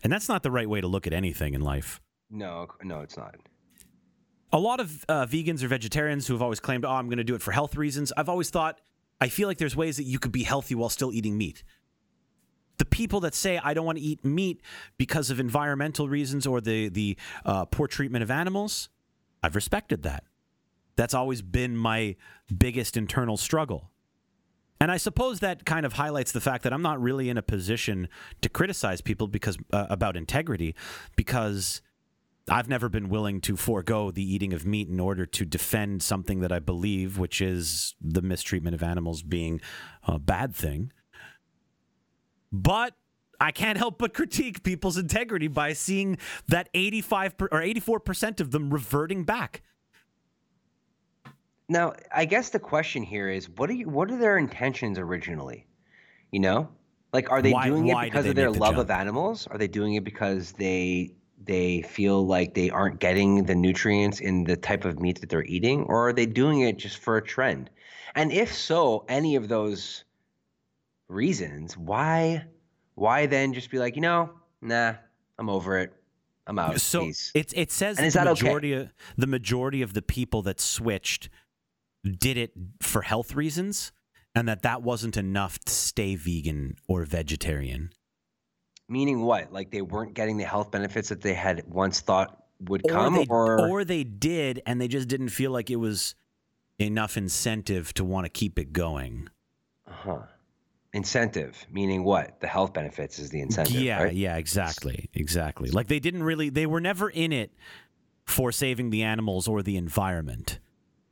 [0.03, 1.99] and that's not the right way to look at anything in life.
[2.29, 3.35] No, no, it's not.
[4.51, 7.23] a lot of uh, vegans or vegetarians who have always claimed, "Oh, I'm going to
[7.23, 8.79] do it for health reasons." I've always thought,
[9.19, 11.63] I feel like there's ways that you could be healthy while still eating meat.
[12.77, 14.61] The people that say I don't want to eat meat
[14.97, 18.89] because of environmental reasons or the the uh, poor treatment of animals,
[19.41, 20.23] I've respected that.
[20.95, 22.15] That's always been my
[22.55, 23.89] biggest internal struggle.
[24.79, 27.41] And I suppose that kind of highlights the fact that I'm not really in a
[27.41, 28.09] position
[28.41, 30.75] to criticize people because uh, about integrity
[31.15, 31.81] because
[32.49, 36.41] I've never been willing to forego the eating of meat in order to defend something
[36.41, 39.62] that I believe, which is the mistreatment of animals being
[40.05, 40.91] a bad thing.
[42.51, 42.95] But
[43.39, 48.51] I can't help but critique people's integrity by seeing that 85 per, or 84% of
[48.51, 49.62] them reverting back.
[51.73, 53.89] Now, I guess the question here is, what are you?
[53.89, 55.65] What are their intentions originally?
[56.31, 56.69] You know,
[57.12, 58.89] like, are they Why- doing it because of their the love jump?
[58.89, 59.47] of animals?
[59.47, 64.43] Are they doing it because they they feel like they aren't getting the nutrients in
[64.43, 67.21] the type of meat that they're eating, or are they doing it just for a
[67.23, 67.69] trend?
[68.15, 70.03] And if so, any of those
[71.07, 72.45] reasons, why
[72.95, 74.29] why then just be like, you know,
[74.62, 74.93] nah,
[75.39, 75.91] I'm over it.
[76.45, 76.79] I'm out.
[76.81, 77.31] So Peace.
[77.33, 78.43] it it says And that is the that okay?
[78.43, 81.29] majority of the majority of the people that switched
[82.03, 83.91] did it for health reasons
[84.35, 87.91] and that that wasn't enough to stay vegan or vegetarian.
[88.89, 89.53] Meaning what?
[89.53, 93.15] Like they weren't getting the health benefits that they had once thought would or come,
[93.15, 96.15] they, or, or they did and they just didn't feel like it was
[96.79, 99.29] enough incentive to want to keep it going.
[99.87, 100.19] uh-huh.
[100.93, 101.65] incentive.
[101.71, 102.39] Meaning what?
[102.39, 103.75] The health benefits is the incentive.
[103.81, 104.13] yeah, right?
[104.13, 105.09] yeah, exactly.
[105.13, 105.69] Exactly.
[105.69, 107.53] Like they didn't really they were never in it
[108.25, 110.59] for saving the animals or the environment.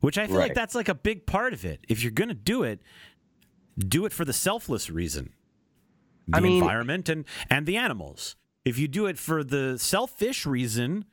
[0.01, 1.85] Which I feel like that's like a big part of it.
[1.87, 2.81] If you're going to do it,
[3.77, 5.33] do it for the selfless reason.
[6.27, 8.35] The I mean- environment and and the animals.
[8.63, 11.05] If you do it for the selfish reason,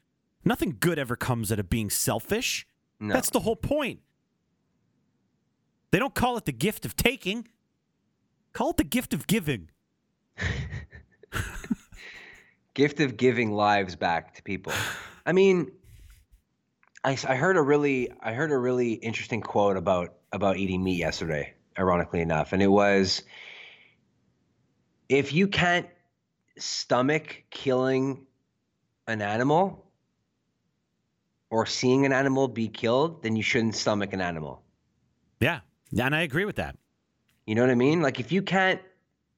[0.44, 2.66] nothing good ever comes out of being selfish.
[3.00, 3.14] No.
[3.14, 4.00] That's the whole point.
[5.90, 7.48] They don't call it the gift of taking.
[8.52, 9.70] Call it the gift of giving.
[12.74, 14.72] gift of giving lives back to people.
[15.24, 15.70] I mean,
[17.04, 20.98] I, I heard a really I heard a really interesting quote about about eating meat
[20.98, 21.54] yesterday.
[21.78, 23.22] Ironically enough, and it was,
[25.08, 25.86] if you can't
[26.56, 28.26] stomach killing
[29.06, 29.86] an animal
[31.50, 34.62] or seeing an animal be killed, then you shouldn't stomach an animal.
[35.40, 35.60] Yeah.
[35.90, 36.76] Yeah, and I agree with that.
[37.46, 38.02] You know what I mean?
[38.02, 38.80] Like if you can't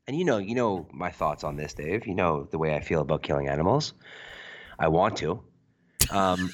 [0.07, 2.07] and you know, you know my thoughts on this, Dave.
[2.07, 3.92] You know the way I feel about killing animals.
[4.79, 5.42] I want to.
[6.11, 6.51] Um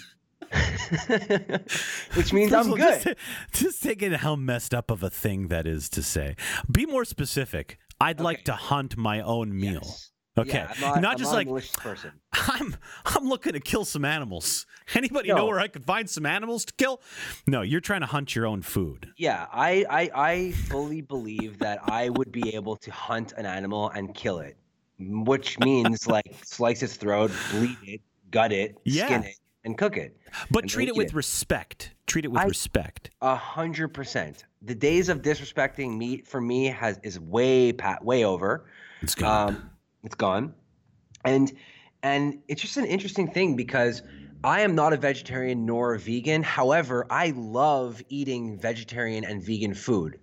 [2.15, 3.03] which means First I'm all, good.
[3.03, 3.17] Just,
[3.53, 6.37] just taking how messed up of a thing that is to say.
[6.71, 7.79] Be more specific.
[8.01, 9.81] I'd like to hunt my own meal.
[9.85, 10.11] Yes.
[10.39, 10.53] Okay.
[10.53, 12.13] Yeah, not, not just not like person.
[12.35, 14.67] I'm I'm looking to kill some animals.
[14.95, 17.01] Anybody know where I could find some animals to kill?
[17.47, 19.09] No, you're trying to hunt your own food.
[19.17, 23.89] Yeah, I, I I fully believe that I would be able to hunt an animal
[23.89, 24.59] and kill it,
[24.99, 29.07] which means like slice its throat, bleed it, gut it, Yeah.
[29.07, 30.17] skin it, and cook it.
[30.51, 31.15] But treat it with it.
[31.15, 31.93] respect.
[32.07, 33.11] Treat it with I- respect.
[33.21, 34.45] A hundred percent.
[34.63, 38.65] The days of disrespecting meat for me has is way pat way over.
[39.03, 39.27] It's good.
[39.27, 39.71] Um,
[40.03, 40.55] it's gone,
[41.25, 41.53] and
[42.03, 44.03] and it's just an interesting thing because
[44.43, 46.43] I am not a vegetarian nor a vegan.
[46.43, 50.19] However, I love eating vegetarian and vegan food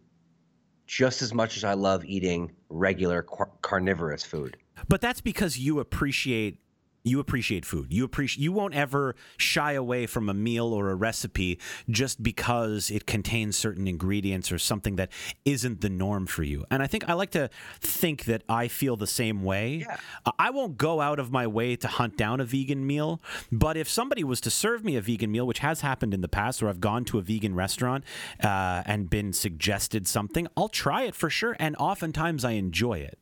[0.87, 4.57] just as much as I love eating regular car- carnivorous food.
[4.87, 6.59] But that's because you appreciate
[7.03, 7.91] you appreciate food.
[7.91, 12.89] You appreciate you won't ever shy away from a meal or a recipe just because
[12.89, 15.11] it contains certain ingredients or something that
[15.45, 16.65] isn't the norm for you.
[16.71, 17.49] And I think I like to
[17.81, 19.85] think that I feel the same way.
[19.87, 19.97] Yeah.
[20.39, 23.89] I won't go out of my way to hunt down a vegan meal, but if
[23.89, 26.69] somebody was to serve me a vegan meal, which has happened in the past, or
[26.69, 28.03] I've gone to a vegan restaurant
[28.41, 33.19] uh, and been suggested something, I'll try it for sure, and oftentimes I enjoy it.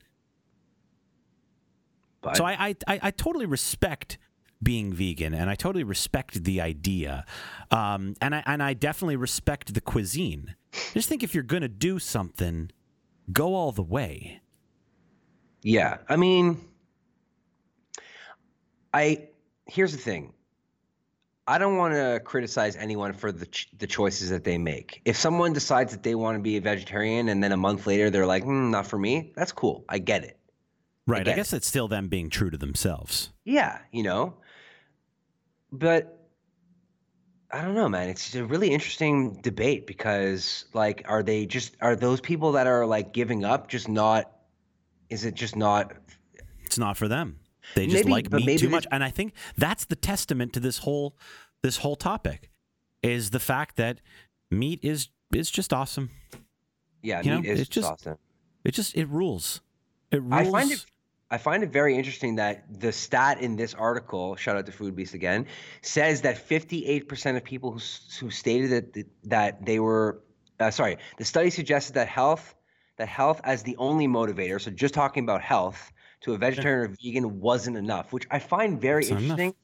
[2.21, 4.17] But So I, I, I, I totally respect
[4.63, 7.25] being vegan, and I totally respect the idea,
[7.71, 10.55] um, and I and I definitely respect the cuisine.
[10.73, 12.71] I just think if you're gonna do something,
[13.31, 14.41] go all the way.
[15.63, 16.62] Yeah, I mean,
[18.93, 19.29] I
[19.65, 20.34] here's the thing.
[21.47, 25.01] I don't want to criticize anyone for the ch- the choices that they make.
[25.05, 28.10] If someone decides that they want to be a vegetarian and then a month later
[28.10, 29.84] they're like, hmm, "Not for me," that's cool.
[29.89, 30.38] I get it.
[31.08, 31.28] Right.
[31.28, 33.32] I guess it's still them being true to themselves.
[33.44, 34.36] Yeah, you know.
[35.72, 36.18] But
[37.52, 38.10] I don't know, man.
[38.10, 42.86] It's a really interesting debate because, like, are they just are those people that are
[42.86, 44.32] like giving up just not?
[45.10, 45.94] Is it just not
[46.64, 47.40] It's not for them.
[47.76, 50.80] They just Maybe- like meat too much, and I think that's the testament to this
[50.80, 51.18] whole
[51.62, 52.50] this whole topic
[53.04, 54.02] is the fact that
[54.50, 56.10] meat is is just awesome.
[57.02, 58.18] Yeah, You meat know, is it's just just- awesome.
[58.64, 59.62] It just it rules.
[60.12, 60.34] It rules.
[60.34, 60.86] I find it
[61.32, 65.13] I find it very interesting that the stat in this article, shout out to Foodbeast
[65.13, 65.48] again,
[65.82, 67.80] says that 58% of people who,
[68.20, 70.22] who stated that that they were
[70.60, 72.54] uh, sorry, the study suggested that health
[72.98, 75.91] that health as the only motivator, so just talking about health
[76.22, 79.39] to a vegetarian or vegan wasn't enough, which I find very It's not enough.
[79.39, 79.56] interesting.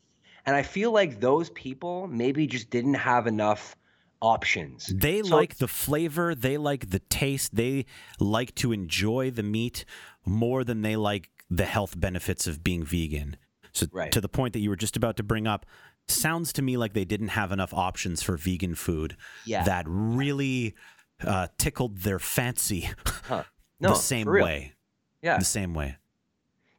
[0.48, 3.76] And I feel like those people maybe just didn't have enough
[4.22, 4.88] options.
[4.88, 7.86] They So- like the flavor, they like the taste, they
[8.20, 9.86] like to enjoy the meat
[10.26, 13.38] more than they like the health benefits of being vegan.
[13.74, 14.12] So Right.
[14.12, 15.66] to the point that you were just about to bring up,
[16.08, 19.64] sounds to me like they didn't have enough options for vegan food Yeah.
[19.64, 20.76] that really
[21.22, 22.90] uh, tickled their fancy
[23.26, 23.44] Huh.
[23.80, 24.74] No, the same way.
[25.22, 25.38] Yeah.
[25.38, 25.98] The same way.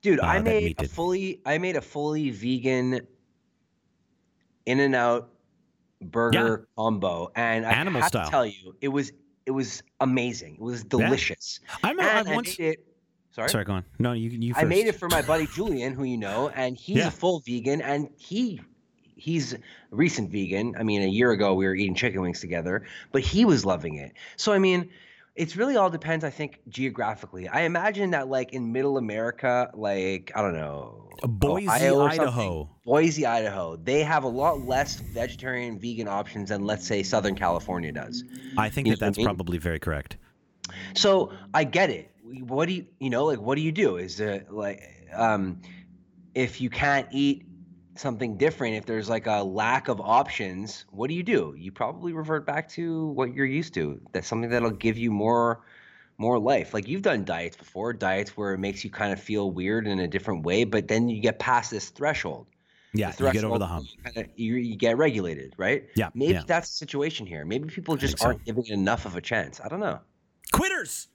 [0.03, 3.01] Dude, uh, I made a fully I made a fully vegan
[4.67, 5.31] in and out
[6.01, 8.25] burger combo and I Animal have style.
[8.27, 9.13] to tell you it was
[9.47, 10.55] it was amazing.
[10.57, 11.61] It was delicious.
[11.83, 12.59] I remember And I I once.
[12.59, 12.87] made it
[13.39, 13.51] Sorry.
[13.51, 13.85] Sorry, go on.
[14.01, 16.97] No, you you I made it for my buddy Julian, who you know, and he's
[16.99, 17.09] Yeah.
[17.09, 18.61] a full vegan, and he
[19.17, 19.59] he's a
[19.93, 20.75] recent vegan.
[20.79, 23.95] I mean, a year ago we were eating chicken wings together, but he was loving
[23.95, 24.13] it.
[24.37, 24.91] So I mean,
[25.37, 27.47] it's really all depends, I think, geographically.
[27.47, 32.71] I imagine that like in Middle America, like I don't know, Boise, Ohio Idaho.
[32.85, 37.93] Boise, Idaho, they have a lot less vegetarian vegan options than let's say Southern California
[37.93, 38.25] does.
[38.57, 39.27] I think You that what I that's mean?
[39.27, 40.17] probably very correct.
[40.95, 42.11] So I get it.
[42.47, 43.97] What do you, you know, like, what do you do?
[43.97, 45.61] Is it like, um,
[46.35, 47.45] if you can't eat
[47.97, 51.55] something different, if there's like a lack of options, what do you do?
[51.57, 54.01] You probably revert back to what you're used to.
[54.13, 55.65] That's something that'll give you more,
[56.17, 56.75] more life.
[56.75, 59.99] Like you've done diets before, diets where it makes you kind of feel weird in
[59.99, 62.47] a different way, but then you get past this threshold.
[62.95, 63.87] Yeah, The you get over the hump.
[63.91, 65.89] You, kinda, you, you get regulated, right?
[65.95, 66.43] Yeah, Maybe yeah.
[66.47, 67.45] that's the situation here.
[67.45, 69.61] Maybe people just aren't giving it enough of a chance.
[69.61, 70.01] I don't know.
[70.53, 71.09] Quitters,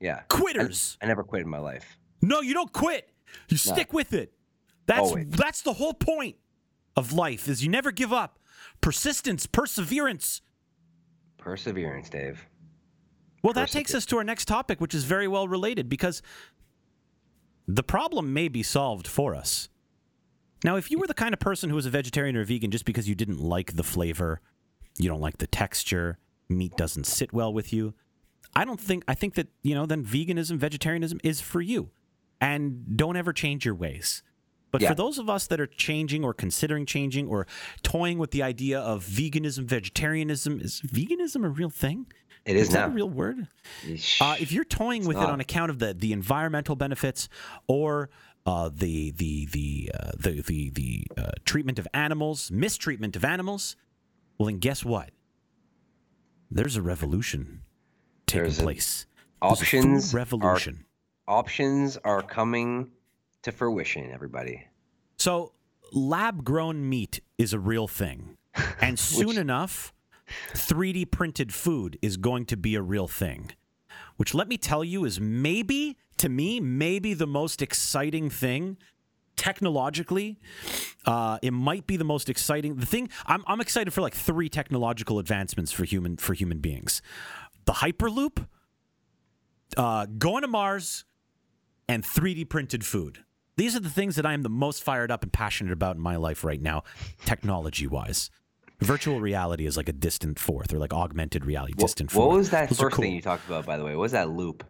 [0.00, 0.20] Yeah.
[0.28, 0.98] quitters.
[1.00, 1.98] I never quit in my life.
[2.20, 3.08] No, you don't quit.
[3.48, 4.32] You stick with it.
[4.86, 5.28] That's Always.
[5.30, 6.36] that's the whole point
[6.96, 8.38] of life is you never give up.
[8.80, 10.42] Persistence, perseverance.
[11.38, 12.46] Perseverance, Dave.
[13.42, 16.22] Well, that takes us to our next topic, which is very well related because
[17.68, 19.68] the problem may be solved for us.
[20.64, 22.70] Now, if you were the kind of person who was a vegetarian or a vegan
[22.70, 24.40] just because you didn't like the flavor,
[24.98, 27.92] you don't like the texture, meat doesn't sit well with you,
[28.56, 31.90] I don't think, I think that, you know, then veganism, vegetarianism is for you.
[32.40, 34.22] And don't ever change your ways.
[34.70, 34.88] But Yeah.
[34.88, 37.46] for those of us that are changing or considering changing or
[37.82, 42.06] toying with the idea of veganism, vegetarianism, is veganism a real thing?
[42.44, 43.48] It is Is that a real word?
[44.20, 47.28] Uh, if you're toying with it on account of the, the environmental benefits
[47.66, 48.10] or
[48.44, 53.76] uh, the the the uh, the the, the uh, treatment of animals, mistreatment of animals,
[54.36, 55.10] well then guess what?
[56.50, 57.62] There's a revolution
[58.26, 59.06] taking There's place.
[59.42, 60.84] There's a food options are revolution.
[61.28, 62.90] options are coming
[63.42, 64.10] to fruition.
[64.12, 64.66] Everybody.
[65.18, 65.52] So
[65.92, 68.36] lab grown meat is a real thing,
[68.80, 69.92] and soon Which- enough,
[70.54, 73.52] 3D printed food is going to be a real thing.
[74.16, 78.76] Which let me tell you is maybe to me maybe the most exciting thing
[79.36, 80.38] technologically.
[81.04, 82.76] Uh, it might be the most exciting.
[82.76, 87.02] The thing I'm, I'm excited for like three technological advancements for human for human beings:
[87.64, 88.46] the hyperloop,
[89.76, 91.04] uh, going to Mars,
[91.88, 93.24] and 3D printed food.
[93.56, 96.02] These are the things that I am the most fired up and passionate about in
[96.02, 96.82] my life right now,
[97.24, 98.30] technology wise.
[98.80, 102.28] Virtual reality is like a distant fourth, or like augmented reality, distant what, fourth.
[102.28, 103.92] what was that Those first thing you talked about, by the way?
[103.94, 104.64] What was that loop?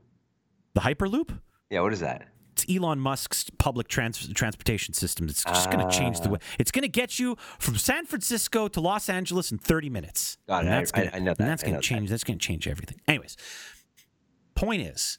[0.74, 1.38] The Hyperloop?
[1.70, 2.28] Yeah, what is that?
[2.64, 5.28] It's Elon Musk's public trans- transportation system.
[5.28, 6.32] It's just going to change the ah.
[6.32, 6.38] way.
[6.58, 10.38] It's going to get you from San Francisco to Los Angeles in 30 minutes.
[10.48, 10.66] Got it.
[10.66, 11.38] And I- that's gonna, I- I know and that.
[11.38, 11.82] that's I going to that.
[11.82, 12.10] change.
[12.10, 13.00] That's going to change everything.
[13.06, 13.36] Anyways,
[14.54, 15.18] point is,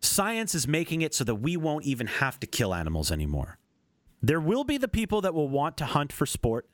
[0.00, 3.58] science is making it so that we won't even have to kill animals anymore.
[4.20, 6.68] There will be the people that will want to hunt for sport,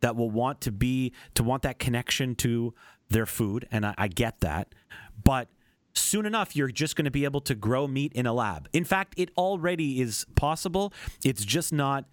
[0.00, 2.74] that will want to be to want that connection to
[3.10, 4.74] their food, and I, I get that.
[5.22, 5.48] But
[5.94, 8.68] soon enough, you're just going to be able to grow meat in a lab.
[8.72, 10.92] In fact, it already is possible.
[11.24, 12.04] It's just not,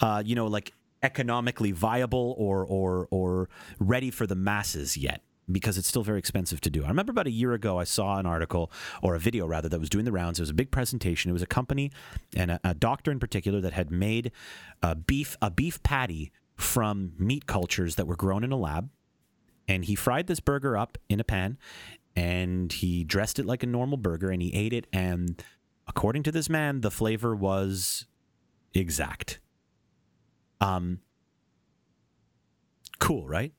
[0.00, 5.78] uh, you know, like economically viable or or or ready for the masses yet because
[5.78, 6.84] it's still very expensive to do.
[6.84, 8.70] I remember about a year ago I saw an article
[9.02, 10.38] or a video rather that was doing the rounds.
[10.38, 11.30] It was a big presentation.
[11.30, 11.90] It was a company
[12.36, 14.32] and a, a doctor in particular that had made
[14.82, 18.90] a beef a beef patty from meat cultures that were grown in a lab
[19.68, 21.56] and he fried this burger up in a pan
[22.18, 25.42] and he dressed it like a normal burger and he ate it and
[25.86, 28.06] according to this man the flavor was
[28.74, 29.38] exact
[30.60, 30.98] um
[32.98, 33.52] cool right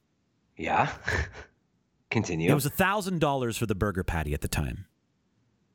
[0.58, 0.92] Yeah.
[2.12, 2.52] Continue.
[2.52, 4.86] it was a thousand dollars for the burger patty at the time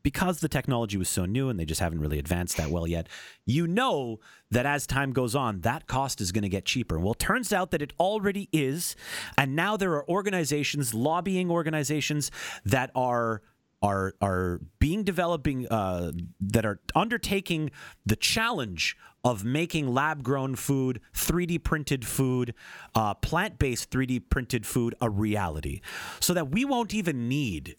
[0.04, 3.08] because the technology was so new and they just haven't really advanced that well yet
[3.44, 7.00] you know that as time goes on that cost is going to get cheaper.
[7.00, 8.94] Well it turns out that it already is
[9.36, 12.30] and now there are organizations lobbying organizations
[12.64, 13.42] that are
[13.82, 17.70] are are being developing uh, that are undertaking
[18.06, 22.54] the challenge of making lab grown food, 3D printed food,
[22.94, 25.80] uh, plant based 3D printed food a reality,
[26.20, 27.76] so that we won't even need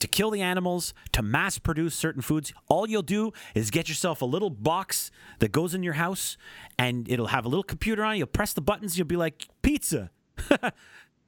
[0.00, 2.52] to kill the animals, to mass produce certain foods.
[2.68, 6.36] All you'll do is get yourself a little box that goes in your house
[6.78, 8.18] and it'll have a little computer on it.
[8.18, 10.10] You'll press the buttons, you'll be like, pizza.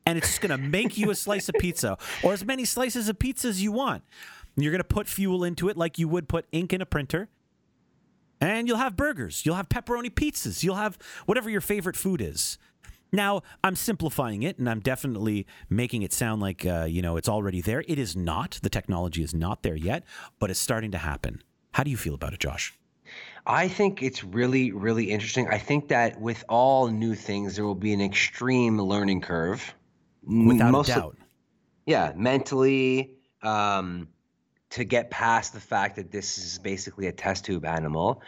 [0.06, 3.08] and it's just going to make you a slice of pizza or as many slices
[3.08, 4.02] of pizza as you want.
[4.56, 6.86] And you're going to put fuel into it like you would put ink in a
[6.86, 7.28] printer.
[8.40, 12.56] And you'll have burgers, you'll have pepperoni pizzas, you'll have whatever your favorite food is.
[13.12, 17.28] Now, I'm simplifying it and I'm definitely making it sound like, uh, you know, it's
[17.28, 17.84] already there.
[17.88, 18.58] It is not.
[18.62, 20.04] The technology is not there yet,
[20.38, 21.42] but it's starting to happen.
[21.72, 22.76] How do you feel about it, Josh?
[23.46, 25.48] I think it's really, really interesting.
[25.48, 29.74] I think that with all new things, there will be an extreme learning curve.
[30.24, 31.16] Without mostly- a doubt.
[31.86, 34.08] Yeah, mentally, um,
[34.70, 38.22] to get past the fact that this is basically a test tube animal.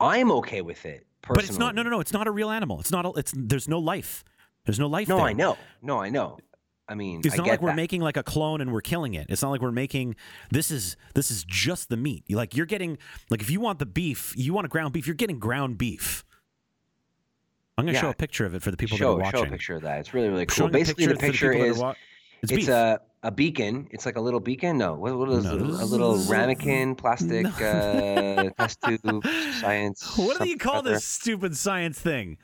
[0.00, 1.06] I'm okay with it.
[1.28, 1.74] But it's not.
[1.74, 2.00] No, no, no.
[2.00, 2.80] It's not a real animal.
[2.80, 3.06] It's not.
[3.06, 4.24] A, it's there's no life.
[4.66, 5.08] There's no life.
[5.08, 5.26] No, there.
[5.26, 5.56] I know.
[5.82, 6.38] No, I know.
[6.86, 7.76] I mean, It's I not like we're that.
[7.76, 9.26] making like a clone and we're killing it.
[9.30, 10.16] It's not like we're making
[10.50, 12.24] this is this is just the meat.
[12.30, 12.98] Like you're getting
[13.30, 16.24] like if you want the beef, you want a ground beef, you're getting ground beef.
[17.78, 19.40] I'm gonna show a picture of it for the people show, that are watching.
[19.40, 19.98] show a picture of that.
[20.00, 20.68] It's really, really cool.
[20.68, 21.94] Basically, the picture that are is wa-
[22.42, 22.68] it's, it's beef.
[22.68, 23.88] a a beacon.
[23.90, 24.78] It's like a little beacon.
[24.78, 25.66] No, what, what is No, it?
[25.66, 29.24] this a little ramekin plastic uh, test tube
[29.60, 30.16] science.
[30.16, 30.90] what do you call other.
[30.92, 32.38] this stupid science thing?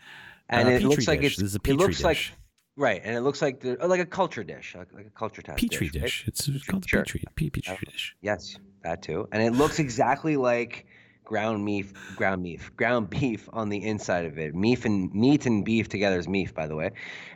[0.49, 2.33] And Uh, it petri looks like it's This is a it petri looks like dish.
[2.77, 5.59] right, and it looks like the, like a culture dish, like, like a culture test
[5.61, 6.23] Petri dish.
[6.25, 6.29] right?
[6.29, 7.01] It's, it's called Sure.
[7.01, 8.17] a petri, pe- petri dish.
[8.21, 9.29] Yes, that too.
[9.33, 10.87] And it looks exactly like
[11.25, 14.55] ground beef, ground beef, ground beef on the inside of it.
[14.55, 16.91] Meat and meat and beef together is meat, by the way.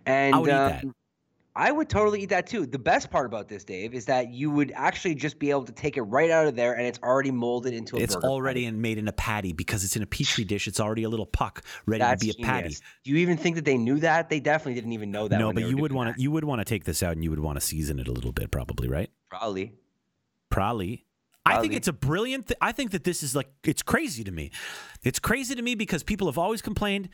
[0.07, 0.85] And I would eat um, that.
[1.56, 2.66] I would totally eat that too.
[2.66, 5.72] The best part about this, Dave, is that you would actually just be able to
[5.72, 8.64] take it right out of there, and it's already molded into a It's burger already
[8.66, 10.66] in, made in a patty because it's in a petri dish.
[10.66, 12.76] It's already a little puck ready That's to be a patty.
[13.04, 14.30] Do you even think that they knew that?
[14.30, 15.38] They definitely didn't even know that.
[15.38, 17.30] no, but you would want to you would want to take this out and you
[17.30, 19.10] would want to season it a little bit, probably, right?
[19.30, 19.74] probably.
[20.50, 21.04] Probably.
[21.46, 22.48] I think it's a brilliant.
[22.48, 24.50] Th- I think that this is like it's crazy to me.
[25.02, 27.11] It's crazy to me because people have always complained,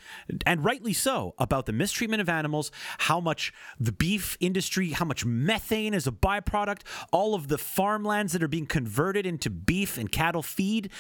[0.47, 2.71] and rightly so, about the mistreatment of animals.
[2.99, 6.83] How much the beef industry, how much methane is a byproduct.
[7.13, 10.91] All of the farmlands that are being converted into beef and cattle feed.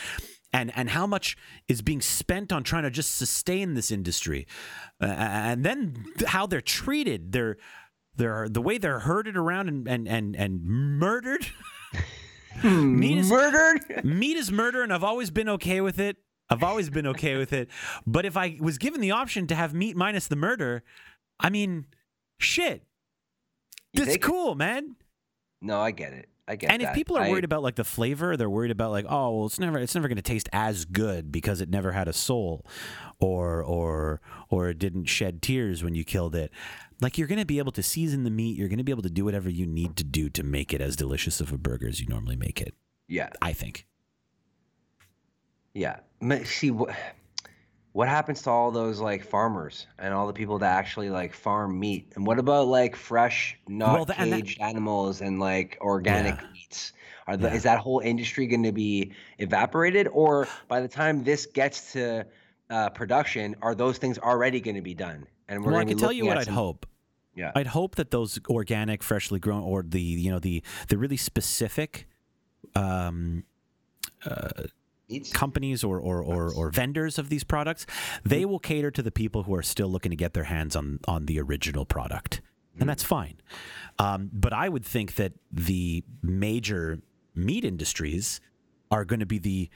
[0.52, 1.36] And, and how much
[1.68, 4.48] is being spent on trying to just sustain this industry,
[5.00, 7.30] uh, and then how they're treated.
[7.30, 7.56] They're
[8.16, 11.46] they're the way they're herded around and and and, and murdered.
[12.60, 12.98] Hmm.
[12.98, 14.04] Meat is- murdered.
[14.04, 16.16] meat is murder and i've always been okay with it
[16.50, 17.68] i've always been okay with it
[18.06, 20.82] but if i was given the option to have meat minus the murder
[21.38, 21.86] i mean
[22.38, 22.84] shit
[23.94, 24.96] You that's cool man
[25.62, 26.28] No, I get it.
[26.48, 26.72] I get it.
[26.72, 26.94] and if that.
[26.94, 29.60] people are I- worried about like the flavor they're worried about like oh well it's
[29.60, 32.66] never it's never going to taste as good because it never had a soul
[33.20, 36.50] or or or it didn't shed tears when you killed it
[37.00, 39.02] like you're going to be able to season the meat you're going to be able
[39.02, 41.88] to do whatever you need to do to make it as delicious of a burger
[41.88, 42.74] as you normally make it
[43.08, 43.86] yeah, i think
[45.74, 46.00] yeah.
[46.44, 46.94] see what
[47.92, 51.78] what happens to all those like farmers and all the people that actually like farm
[51.78, 52.12] meat?
[52.14, 56.40] And what about like fresh, not Well, tha- and that- caged animals and like organic
[56.40, 56.46] Yeah.
[56.52, 56.92] meats?
[57.26, 57.54] Are the, Yeah.
[57.54, 62.26] is that whole industry going to be evaporated, or by the time this gets to
[62.70, 65.26] uh, production, are those things already going to be done?
[65.48, 66.86] And well, I can tell you what I'd hope.
[67.40, 67.52] Yeah.
[67.54, 72.06] I'd hope that those organic, freshly grown, or the you know the the really specific
[72.74, 73.44] um,
[75.08, 75.32] Meats?
[75.32, 77.86] companies or or, or or vendors of these products,
[78.24, 81.00] they will cater to the people who are still looking to get their hands on
[81.08, 82.42] on the original product,
[82.78, 83.40] and that's fine.
[83.98, 87.00] Um, but I would think that the major
[87.34, 88.40] meat industries
[88.90, 89.70] are going to be the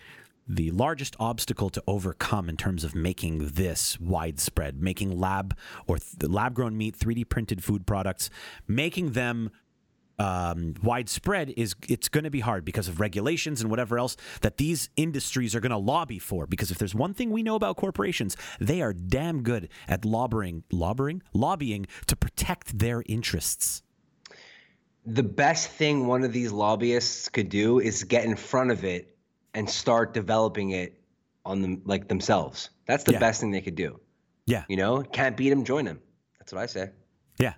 [0.47, 6.31] the largest obstacle to overcome in terms of making this widespread, making lab or th-
[6.31, 8.31] lab grown meat, 3D printed food products,
[8.69, 9.51] making them
[10.19, 14.59] um, widespread is it's going to be hard because of regulations and whatever else that
[14.59, 16.47] these industries are going to lobby for.
[16.47, 20.63] Because if there's one thing we know about corporations, they are damn good at lobbying,
[20.71, 23.83] lobbying, lobbying to protect their interests.
[25.07, 29.14] the best thing one of these lobbyists could do is get in front of it
[29.55, 31.01] and start developing it
[31.45, 32.71] on them like themselves.
[32.87, 33.19] That's the Yeah.
[33.21, 34.01] best thing they could do.
[34.47, 36.01] Yeah, You know, can't beat them, join them.
[36.39, 36.91] That's what I say.
[37.39, 37.55] yeah.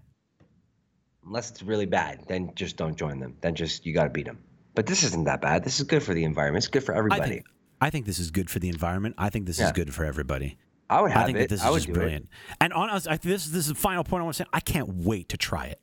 [1.24, 3.36] Unless it's really bad, then just don't join them.
[3.40, 4.38] Then just you got to beat them.
[4.76, 5.64] But this isn't that bad.
[5.64, 6.62] This is good for the environment.
[6.64, 7.28] It's good for I everybody.
[7.30, 7.46] think
[7.80, 9.16] I think this is good for the environment.
[9.18, 10.56] I think this is good for everybody.
[10.88, 11.40] I would have I think it.
[11.40, 12.28] that this I is just brilliant.
[12.60, 14.48] And honestly, I, this this is the final point I want to say.
[14.52, 15.80] I can't wait to try it.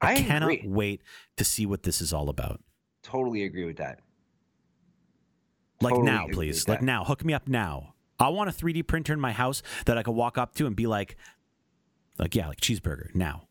[0.00, 0.68] I, I cannot agree.
[0.68, 1.02] wait
[1.36, 2.62] to see what this is all about.
[3.02, 4.00] Totally agree with that.
[5.80, 6.68] Like Totally now, please.
[6.68, 7.04] Like now.
[7.04, 7.94] Hook me up now.
[8.18, 10.74] I want a 3D printer in my house that I could walk up to and
[10.74, 11.16] be like,
[12.18, 13.48] like yeah, like cheeseburger now.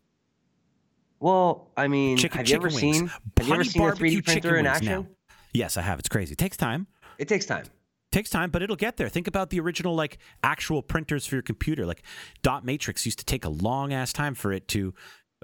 [1.20, 4.56] Well, I mean, Chicken, have you ever seen have you ever seen a 3D printer
[4.56, 4.86] in action?
[4.86, 5.06] now.
[5.52, 5.98] Yes, I have.
[5.98, 6.32] It's crazy.
[6.32, 6.86] It takes time.
[7.18, 7.64] It takes time.
[7.64, 9.08] It takes time, but it'll get there.
[9.08, 11.86] Think about the original like actual printers for your computer.
[11.86, 12.02] Like
[12.42, 14.94] dot matrix used to take a long ass time for it to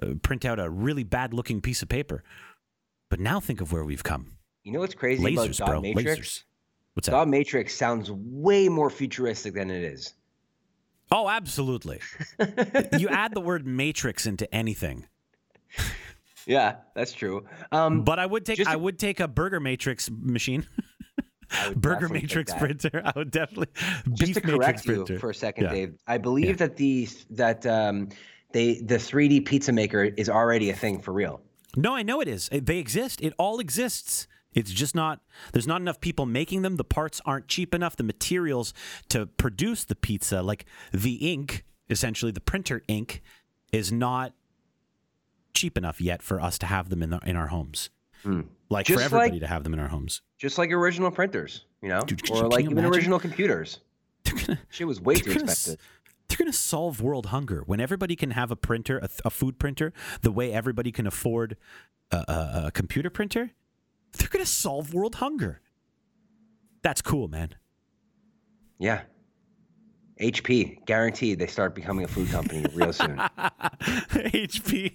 [0.03, 2.23] uh, print out a really bad looking piece of paper.
[3.09, 4.33] But now think of where we've come.
[4.65, 5.75] You know what's crazy Lasers, about bro.
[5.77, 6.21] dot matrix?
[6.21, 6.43] Lasers.
[6.95, 7.13] What's that?
[7.13, 10.15] Dot matrix sounds way more futuristic than it is.
[11.11, 12.01] Oh, absolutely.
[12.99, 15.07] you add the word matrix into anything.
[16.47, 17.45] Yeah, that's true.
[17.71, 20.67] Um, But I would take Just- I would take a burger matrix machine.
[21.77, 23.03] Burger matrix printer.
[23.05, 23.69] I would definitely
[24.15, 25.19] Just to matrix correct you printer.
[25.19, 25.71] for a second, Yeah.
[25.73, 26.53] Dave, I believe Yeah.
[26.67, 28.09] that the that um,
[28.53, 31.43] they the 3D pizza maker is already a thing for real.
[31.77, 32.49] No, I know it is.
[32.51, 33.21] They exist.
[33.21, 34.27] It all exists.
[34.55, 35.21] It's just not,
[35.53, 36.77] there's not enough people making them.
[36.77, 37.97] The parts aren't cheap enough.
[37.97, 38.75] The materials
[39.09, 43.23] to produce the pizza, like the ink, essentially the printer ink,
[43.73, 44.35] is not
[45.55, 47.91] cheap enough yet for us to have them in, the, in our homes.
[48.23, 48.43] Hmm.
[48.69, 50.23] Like Just for everybody like- to have them in our homes.
[50.39, 52.93] Just like original printers, you know, Dude, or like even imagine?
[52.95, 53.81] original computers.
[54.25, 55.81] They're gonna, Shit was way too gonna expensive.
[56.29, 59.59] They're going to solve world hunger when everybody can have a printer, a, a food
[59.59, 59.93] printer,
[60.23, 61.57] the way everybody can afford
[62.11, 63.51] a, a, a computer printer.
[64.13, 65.61] They're going to solve world hunger.
[66.83, 67.55] That's cool, man.
[68.79, 69.03] Yeah.
[70.21, 73.17] HP guaranteed they start becoming a food company real soon.
[73.89, 74.93] HP,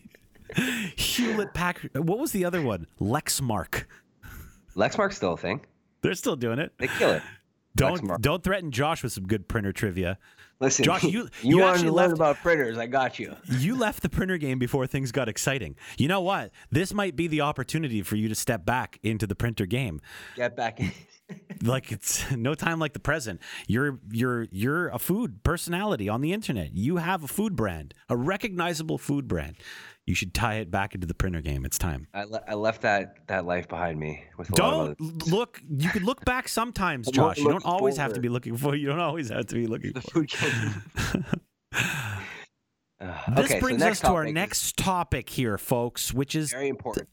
[0.98, 1.98] Hewlett Packard.
[1.98, 2.88] What was the other one?
[3.02, 3.86] Lexmark.
[4.76, 5.66] Lexmark's still a thing.
[6.02, 6.72] They're still doing it.
[6.78, 7.24] They kill it.
[7.78, 10.18] Don't don't threaten Josh with some good printer trivia.
[10.60, 11.10] Listen, Josh, you-
[11.44, 12.78] you, you wanted to learn left- about printers.
[12.78, 13.36] I got you.
[13.48, 15.76] You left the printer game before things got exciting.
[16.00, 16.52] You know what?
[16.72, 20.02] This might be the opportunity for you to step back into the printer game.
[20.36, 20.92] Get back in.
[21.62, 23.42] Like it's no time like the present.
[23.68, 26.74] You're you're you're a food personality on the internet.
[26.74, 29.56] You have a food brand, a recognizable food brand.
[30.08, 31.66] You should tie it back into the printer game.
[31.66, 32.08] It's time.
[32.14, 35.62] I, le- I left that that life behind me with Don't look.
[35.70, 37.38] You can look back sometimes, I'm Josh.
[37.38, 38.74] You don't always have to be looking for.
[38.76, 40.26] You don't always have to be looking the for.
[40.26, 41.26] food.
[43.00, 46.68] Uh, This okay, so brings us to our next topic here, folks, which is very
[46.68, 47.08] important.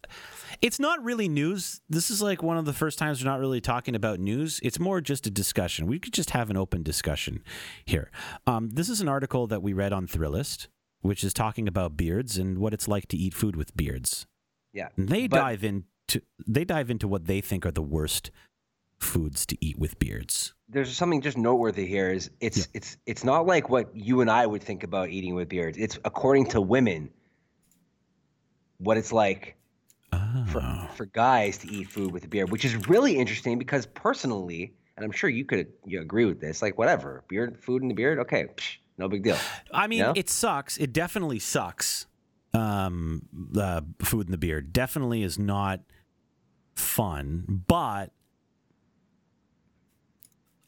[0.62, 1.82] it's not really news.
[1.90, 4.60] This is like one of the first times we're not really talking about news.
[4.62, 5.86] It's more just a discussion.
[5.86, 7.42] We could just have an open discussion
[7.84, 8.10] here.
[8.46, 10.68] Um, this is an article that we read on Thrillist,
[11.04, 14.26] which is talking about beards and what it's like to eat food with beards.
[14.72, 18.30] Yeah, And they But- dive into they dive into what they think are the worst
[18.98, 20.54] foods to eat with beards.
[20.68, 22.08] there's something just noteworthy here.
[22.10, 22.64] Is it's Yeah.
[22.74, 25.76] it's it's not like what you and I would think about eating with beards.
[25.78, 27.10] It's according to women
[28.78, 29.56] what it's like
[30.46, 30.88] for Oh.
[30.96, 35.04] for guys to eat food with a beard, which is really interesting because personally, and
[35.04, 38.18] I'm sure you could you agree with this, like whatever beard, food in the beard,
[38.20, 39.36] okay, psh, no big deal.
[39.72, 40.76] I mean, it sucks.
[40.76, 42.06] It definitely sucks.
[42.52, 43.22] Um,
[43.58, 45.80] uh, food in the beard definitely is not
[46.76, 48.12] fun, but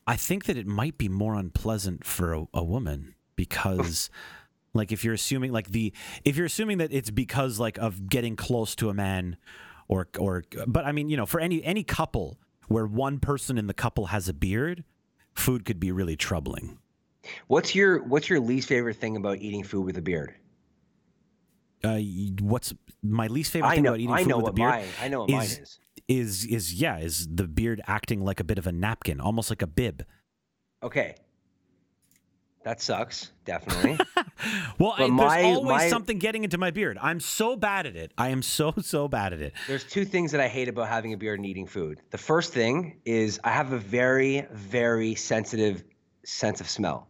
[0.06, 4.10] I think that it might be more unpleasant for a, a woman because
[4.74, 5.92] like if you're assuming like the
[6.24, 9.36] if you're assuming that it's because like of getting close to a man
[9.88, 13.66] or or but I mean, you know, for any any couple where one person in
[13.68, 14.84] the couple has a beard,
[15.34, 16.78] food could be really troubling.
[17.46, 20.34] What's your What's your least favorite thing about eating food with a beard?
[21.84, 21.98] Uh,
[22.40, 22.72] what's
[23.02, 23.90] my least favorite thing know.
[23.90, 24.86] about eating I food with a beard mine.
[25.00, 25.78] I know what mine is- is.
[26.08, 29.62] is is yeah is the beard acting like a bit of a napkin, almost like
[29.62, 30.04] a bib.
[30.82, 31.14] Okay.
[32.64, 33.30] That sucks.
[33.44, 33.98] Definitely.
[34.78, 36.98] Well, I, But my- there's always my- something getting into my beard.
[37.00, 38.12] I'm so bad at it.
[38.18, 39.54] I am so so bad at it.
[39.66, 42.00] There's two things that I hate about having a beard and eating food.
[42.10, 45.82] The first thing is I have a very, very sensitive
[46.24, 47.08] sense of smell.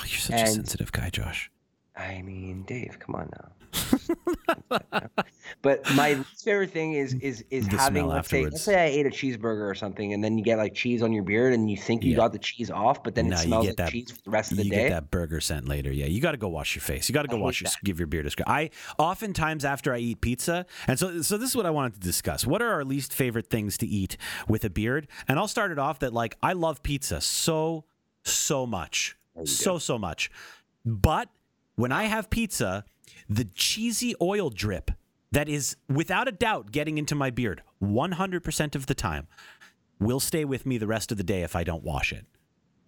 [0.00, 1.50] Oh, you're such a sensitive guy, Josh.
[1.96, 3.52] I mean, Dave, come on now.
[5.62, 8.86] but my least favorite thing is is is The having let's say let's say I
[8.86, 11.70] ate a cheeseburger or something, and then you get like cheese on your beard, and
[11.70, 12.16] you think you Yeah.
[12.16, 14.30] got the cheese off, but then No, it you smells like that- cheese for the
[14.30, 14.84] rest of the you day.
[14.84, 15.92] get that burger scent later.
[15.92, 17.08] Yeah, you got to go wash your face.
[17.08, 17.76] You got to go hate wash your, that.
[17.84, 18.48] give your beard a scrub.
[18.48, 22.00] I oftentimes after I eat pizza, and so so this is what I wanted to
[22.00, 22.46] discuss.
[22.46, 24.16] What are our least favorite things to eat
[24.48, 25.08] with a beard?
[25.26, 27.84] And I'll start it off that like I love pizza so
[28.24, 30.30] so much, so so much,
[30.84, 31.28] but
[31.76, 32.84] when I have pizza,
[33.28, 34.90] the cheesy oil drip
[35.32, 39.26] that is without a doubt getting into my beard 100% of the time
[40.00, 42.24] will stay with me the rest of the day if I don't wash it.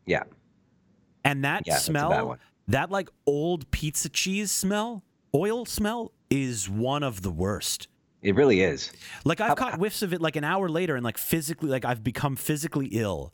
[0.07, 0.22] yeah,
[1.24, 2.38] And that Yeah, that's a bad smell,
[2.68, 5.03] that like old pizza cheese smell,
[5.34, 7.88] oil smell is one of the worst.
[8.22, 8.92] it really is.
[9.24, 11.84] Like I've How- caught whiffs of it like an hour later and like physically like
[11.84, 13.32] I've become physically ill.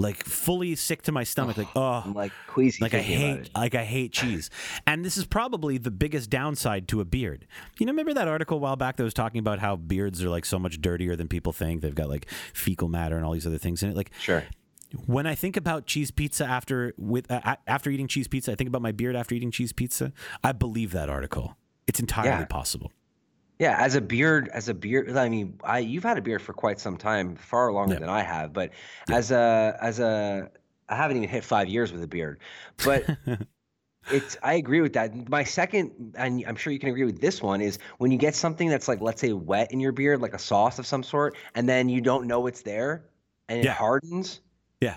[0.00, 2.82] Like fully sick to my stomach like oh, I'm like queasy.
[2.82, 4.48] like I hate like I hate cheese.
[4.86, 7.46] And this is probably the biggest downside to a beard.
[7.78, 10.30] You know remember that article a while back that was talking about how beards are
[10.30, 11.82] like so much dirtier than people think.
[11.82, 13.96] They've got like fecal matter and all these other things in it.
[13.96, 14.44] Like Sure.
[15.06, 18.68] when I think about cheese pizza after with uh, after eating cheese pizza, I think
[18.68, 20.12] about my beard after eating cheese pizza.
[20.42, 21.56] I believe that article.
[21.86, 22.44] It's entirely Yeah.
[22.46, 22.90] possible.
[23.60, 26.54] Yeah, as a beard, as a beard, I mean, I you've had a beard for
[26.54, 28.00] quite some time, far longer Yeah.
[28.00, 28.52] than I have.
[28.54, 28.70] But
[29.10, 30.50] as a as a,
[30.88, 32.40] I haven't even hit five years with a beard.
[32.82, 33.04] But
[34.10, 35.28] it's I agree with that.
[35.28, 38.34] My second, and I'm sure you can agree with this one, is when you get
[38.34, 41.36] something that's like, let's say, wet in your beard, like a sauce of some sort,
[41.54, 43.04] and then you don't know it's there,
[43.50, 44.40] and it hardens,
[44.80, 44.96] Yeah,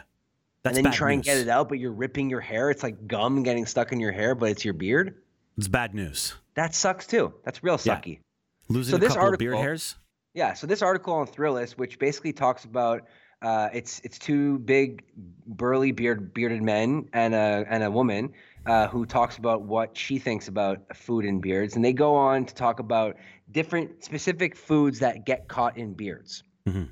[0.64, 2.70] that's and then you try and get it out, but you're ripping your hair.
[2.70, 5.22] It's like gum getting stuck in your hair, but it's your beard.
[5.58, 6.34] It's bad news.
[6.56, 7.34] That sucks too.
[7.44, 8.23] That's real sucky Yeah.
[8.70, 9.96] Losing So a this couple of beard article- hairs.
[10.36, 13.04] Yeah, so this article on Thrillist, which basically talks about
[13.44, 15.04] uh, it's it's two big
[15.46, 18.34] burly beard bearded men and a and a woman
[18.66, 22.46] uh, who talks about what she thinks about food and beards, and they go on
[22.46, 23.18] to talk about
[23.52, 26.44] different specific foods that get caught in beards.
[26.68, 26.90] Mhm.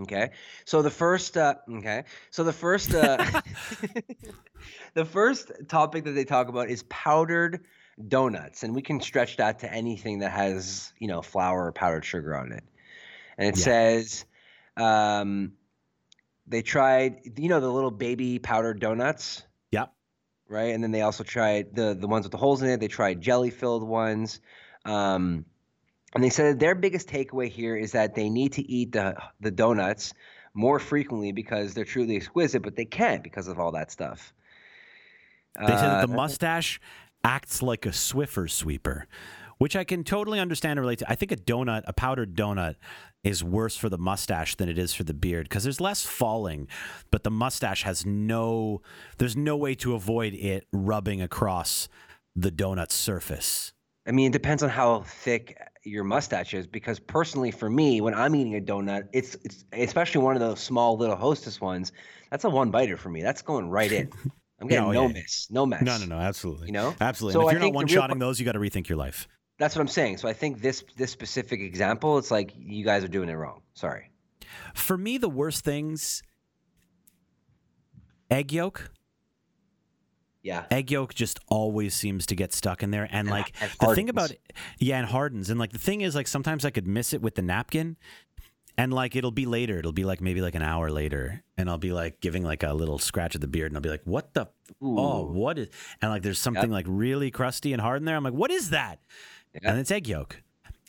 [0.00, 0.30] Okay,
[0.64, 3.16] so the first uh, okay, so the first uh,
[4.94, 7.64] the first topic that they talk about is powdered
[8.06, 12.04] donuts, and we can stretch that to anything that has you know flour or powdered
[12.04, 12.64] sugar on it.
[13.38, 13.64] And it Yeah.
[13.64, 14.24] says
[14.76, 15.54] um,
[16.46, 19.92] they tried, you know, the little baby powdered donuts, Yep.
[20.48, 20.74] right?
[20.74, 22.80] And then they also tried the the ones with the holes in it.
[22.80, 24.40] They tried jelly filled ones.
[24.84, 25.44] Um,
[26.14, 29.50] and they said their biggest takeaway here is that they need to eat the the
[29.50, 30.14] donuts
[30.54, 34.32] more frequently because they're truly exquisite, but they can't because of all that stuff.
[35.64, 36.80] They said that the Uh, mustache
[37.24, 39.06] acts like a Swiffer sweeper,
[39.58, 41.10] which I can totally understand and relate to.
[41.10, 42.76] I think a donut, a powdered donut,
[43.24, 46.68] is worse for the mustache than it is for the beard because there's less falling,
[47.10, 48.80] but the mustache has no,
[49.18, 51.88] there's no way to avoid it rubbing across
[52.36, 53.72] the donut surface.
[54.06, 56.66] I mean, it depends on how thick your mustache is.
[56.66, 60.60] Because personally, for me, when I'm eating a donut, it's it's especially one of those
[60.60, 61.92] small little Hostess ones.
[62.30, 63.22] That's a one biter for me.
[63.22, 64.10] That's going right in.
[64.60, 65.12] I'm getting oh, no yeah.
[65.12, 65.82] miss, no mess.
[65.82, 66.66] No, no, no, absolutely.
[66.66, 66.94] You know?
[67.00, 67.34] Absolutely.
[67.34, 68.98] So and if I you're not one real shotting those, you got to rethink your
[68.98, 69.28] life.
[69.58, 70.18] That's what I'm saying.
[70.18, 73.62] So I think this this specific example, it's like you guys are doing it wrong.
[73.74, 74.10] Sorry.
[74.74, 76.22] For me, the worst things
[78.30, 78.90] egg yolk.
[80.40, 80.64] Yeah.
[80.70, 83.94] egg yolk just always seems to get stuck in there and And- like and the
[83.94, 84.40] thing about it
[84.78, 87.34] yeah and hardens and like the thing is like sometimes i could miss it with
[87.34, 87.96] the napkin
[88.78, 89.78] and like it'll be later.
[89.78, 91.42] It'll be like maybe like an hour later.
[91.58, 93.72] And i'll be like giving like a little scratch at the beard.
[93.72, 94.48] And i'll be like what the
[94.80, 95.32] oh Ooh.
[95.32, 95.68] what is
[96.00, 98.16] and like there's something like really crusty and hard in there.
[98.16, 99.00] I'm like what is that?
[99.62, 100.40] And it's egg yolk.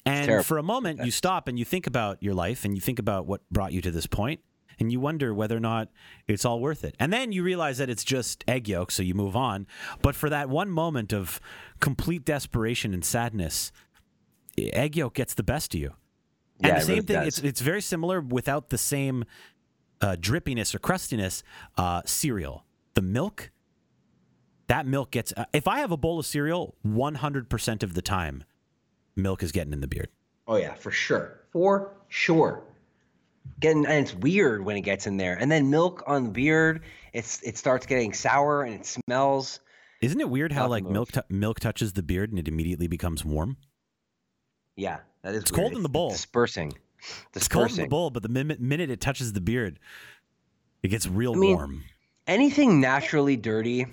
[0.05, 2.99] And for a moment you stop and you think about your life and you think
[2.99, 4.39] about what brought you to this point
[4.79, 5.89] and you wonder whether or not
[6.27, 6.95] it's all worth it.
[6.99, 9.67] And then you realize that it's just egg yolk, so you move on.
[10.01, 11.41] But for that one moment of
[11.81, 13.73] complete desperation and sadness,
[14.57, 15.93] egg yolk gets the best of you.
[16.61, 17.27] And Yeah, the same really thing, does.
[17.27, 19.25] it's it's very similar without the same
[20.01, 21.43] uh, drippiness or crustiness,
[21.77, 22.65] uh, cereal.
[22.95, 23.51] The milk,
[24.67, 25.33] that milk gets.
[25.35, 28.43] Uh, if I have a bowl of cereal, 100% of the time,
[29.15, 30.09] milk is getting in the beard.
[30.47, 32.63] Oh yeah, for sure, for sure.
[33.59, 36.81] Getting and it's weird when it gets in there, and then milk on the beard,
[37.13, 39.59] it's it starts getting sour and it smells.
[40.01, 43.25] Isn't it weird how like milk t- milk touches the beard and it immediately becomes
[43.25, 43.57] warm?
[44.75, 45.43] Yeah, that is.
[45.43, 45.61] It's weird.
[45.61, 46.09] cold in the bowl.
[46.11, 46.73] Dispersing.
[47.33, 49.79] It's cold in the bowl, but the minute, minute it touches the beard,
[50.83, 51.83] it gets real I mean, warm.
[52.27, 53.85] Anything naturally dirty,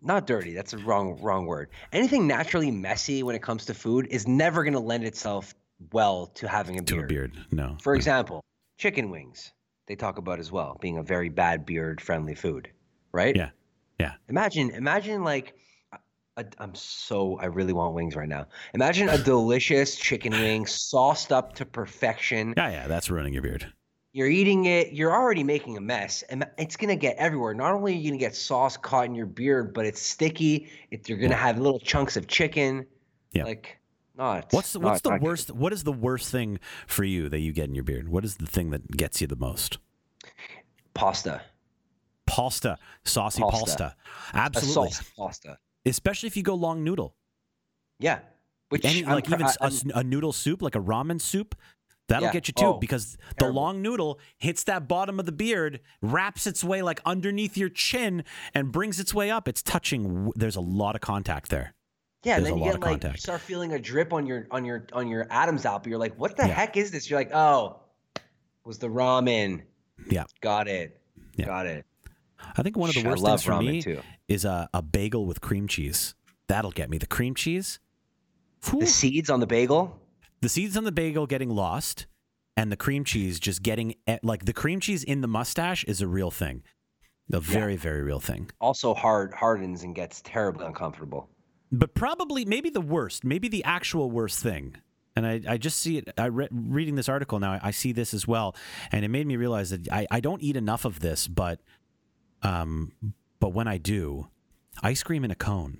[0.00, 0.54] not dirty.
[0.54, 1.68] That's a wrong wrong word.
[1.92, 5.54] Anything naturally messy when it comes to food is never going to lend itself
[5.92, 7.04] well to having a To beard.
[7.04, 7.76] a beard, no.
[7.82, 8.44] For example,
[8.78, 9.52] chicken wings.
[9.86, 12.70] They talk about as well being a very bad beard friendly food,
[13.10, 13.34] right?
[13.34, 13.50] Yeah,
[13.98, 14.12] yeah.
[14.28, 15.54] Imagine, imagine like,
[16.38, 18.46] i I'm so I really want wings right now.
[18.74, 22.54] Imagine a delicious chicken wing sauced up to perfection.
[22.56, 23.70] Yeah, yeah, that's ruining your beard.
[24.12, 24.92] You're eating it.
[24.92, 27.54] You're already making a mess, and it's gonna get everywhere.
[27.54, 30.70] Not only are you gonna get sauce caught in your beard, but it's sticky.
[30.90, 31.36] It, you're gonna Yeah.
[31.38, 32.86] have little chunks of chicken.
[33.32, 33.44] Yeah.
[33.44, 33.78] Like,
[34.16, 34.46] not.
[34.52, 35.26] What's the, what's not- the not good.
[35.26, 35.50] worst?
[35.50, 38.08] What is the worst thing for you that you get in your beard?
[38.08, 39.78] What is the thing that gets you the most?
[40.94, 41.42] Pasta.
[42.26, 43.58] Pasta, saucy Pasta.
[43.58, 43.96] pasta,
[44.34, 44.90] absolutely.
[44.90, 45.58] sauce pasta.
[45.88, 47.14] Especially if you go long noodle,
[47.98, 48.20] Yeah.
[48.70, 50.80] Which Any, I'm like even I- s- a I'm- s- a, noodle soup, like a
[50.80, 51.54] ramen soup.
[52.08, 52.32] That'll Yeah.
[52.32, 56.46] get you too Oh, because the long noodle hits that bottom of the beard, wraps
[56.46, 58.24] its way like underneath your chin,
[58.54, 59.46] and brings its way up.
[59.48, 60.30] It's touching.
[60.36, 61.74] There's a lot of contact there.
[62.24, 64.46] Yeah, and then a you lot get like you start feeling a drip on your
[64.50, 65.88] on your on your Adam's apple.
[65.90, 66.54] You're like, what the Yeah.
[66.54, 67.08] heck is this?
[67.08, 67.80] You're like, oh,
[68.64, 69.62] was the ramen.
[70.10, 70.24] Yeah.
[70.40, 71.00] Got it.
[71.36, 71.46] Yeah.
[71.46, 71.86] Got it.
[72.56, 74.00] I think one of the worst things for me too.
[74.28, 76.14] is a, a bagel with cream cheese.
[76.48, 76.98] That'll get me.
[76.98, 77.78] The cream cheese.
[78.64, 78.80] Whew.
[78.80, 80.00] The seeds on the bagel.
[80.40, 82.06] the seeds on the bagel getting lost
[82.56, 86.00] and the cream cheese just getting eh, like the cream cheese in the mustache is
[86.00, 86.62] a real thing
[87.32, 91.28] a very very real thing Also hard hardens and gets terribly uncomfortable.
[91.70, 94.74] but probably maybe the worst maybe the actual worst thing
[95.14, 96.08] and I, I just see it.
[96.16, 97.58] I re- reading this article now.
[97.60, 98.54] I see this as well,
[98.92, 101.26] and it made me realize that I, I don't eat enough of this.
[101.26, 101.58] But,
[102.42, 102.92] um,
[103.40, 104.28] but when I do,
[104.82, 105.78] ice cream in a cone.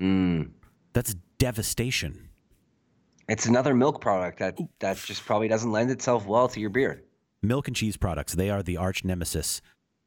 [0.00, 0.50] Mm.
[0.92, 2.28] That's devastation.
[3.28, 7.02] It's another milk product that that just probably doesn't lend itself well to your beard.
[7.42, 8.34] Milk and cheese products.
[8.34, 9.60] They are the arch nemesis.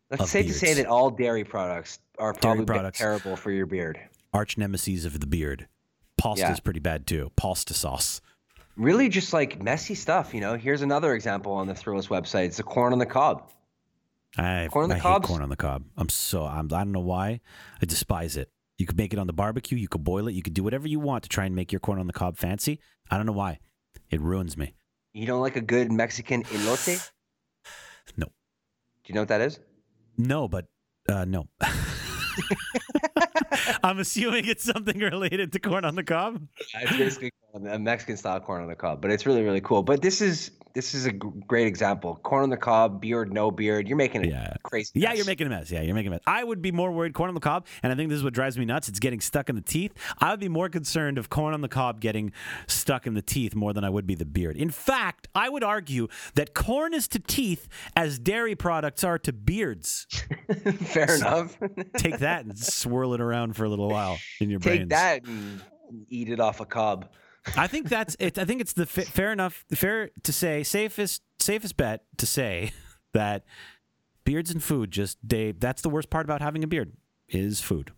[0.10, 2.98] Of safe to say that all dairy products are probably products.
[3.00, 4.00] terrible for your beard.
[4.34, 5.68] Arch nemesis of the beard.
[6.18, 6.52] Pasta Yeah.
[6.52, 7.32] is pretty bad too.
[7.38, 8.22] Pasta sauce.
[8.76, 10.34] Really, just like messy stuff.
[10.34, 12.46] You know, here's another example on the Thrillist website.
[12.46, 13.50] It's the corn on the cob.
[14.38, 15.84] I, Corn on the I hate corn on the cob.
[15.98, 17.42] I'm so I'm, I don't know why.
[17.82, 18.50] I despise it.
[18.78, 19.78] You could make it on the barbecue.
[19.78, 20.34] You could boil it.
[20.34, 22.38] You could do whatever you want to try and make your corn on the cob
[22.38, 22.80] fancy.
[23.10, 23.60] I don't know why.
[24.10, 24.74] It ruins me.
[25.14, 27.12] You don't like a good Mexican elote?
[28.18, 28.26] No.
[28.26, 28.32] Do
[29.06, 29.60] you know what that is?
[30.18, 30.66] No, but
[31.08, 31.48] uh, no.
[33.84, 36.42] I'm assuming it's something related to corn on the cob.
[36.74, 39.84] It's basically a Mexican style corn on the cob, but it's really really cool.
[39.84, 42.16] But this is this is a great example.
[42.24, 43.90] Corn on the cob, beard, no beard.
[43.90, 44.54] You're making it Yeah.
[44.64, 44.92] crazy.
[44.96, 45.18] Yeah, mess.
[45.18, 45.70] you're making a mess.
[45.70, 46.22] Yeah, you're making a mess.
[46.26, 48.34] I would be more worried corn on the cob, and I think this is what
[48.34, 48.88] drives me nuts.
[48.88, 49.94] It's getting stuck in the teeth.
[50.20, 52.32] I would be more concerned of corn on the cob getting
[52.68, 54.56] stuck in the teeth more than I would be the beard.
[54.56, 57.68] In fact, I would argue that corn is to teeth
[57.98, 60.08] as dairy products are to beards.
[60.86, 61.58] Fair enough.
[61.98, 64.90] Take that and swirl it around for a little while in your Take brains.
[64.90, 65.62] that and
[66.10, 67.10] eat it off a cob.
[67.58, 68.38] I think that's it.
[68.38, 72.72] I think it's the fa- fair enough, fair to say, safest safest bet to say
[73.14, 73.44] that
[74.24, 75.52] beards and food just they.
[75.52, 76.94] That's the worst part about having a beard
[77.28, 77.92] is food.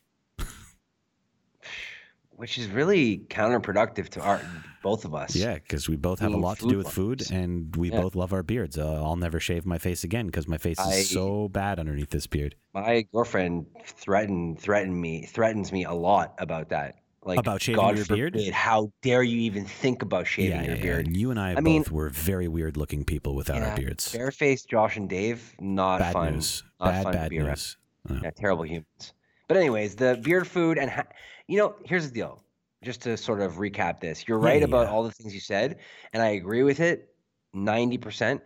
[2.36, 4.42] Which is really counterproductive to our
[4.82, 5.34] both of us.
[5.36, 8.02] Yeah, because we both have a lot to do with food and we Yeah.
[8.02, 8.78] both love our beards.
[8.78, 12.10] Uh, I'll never shave my face again because my face is I- so bad underneath
[12.10, 12.56] this beard.
[12.74, 16.96] My girlfriend threatened threatened me threatens me a lot about that.
[17.26, 18.34] Like About shaving God your beard?
[18.34, 21.08] forbid, How dare you even think about shaving yeah, your yeah, beard?
[21.08, 21.18] yeah.
[21.18, 24.12] You and I, I both mean- were very weird looking people without our beards.
[24.12, 26.34] Barefaced Josh and Dave, not bad fun.
[26.34, 26.64] news.
[26.82, 27.78] Not Bad, fun bad news.
[28.22, 29.14] Yeah, terrible humans.
[29.48, 31.08] But anyways, the beard food and ha-
[31.48, 32.44] you know, here's the deal.
[32.84, 34.92] Just to sort of recap this, you're right yeah, about yeah.
[34.92, 35.80] all the things you said,
[36.12, 37.14] and I agree with it,
[37.54, 38.42] ninety percent.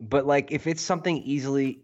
[0.00, 1.82] But like, if it's something easily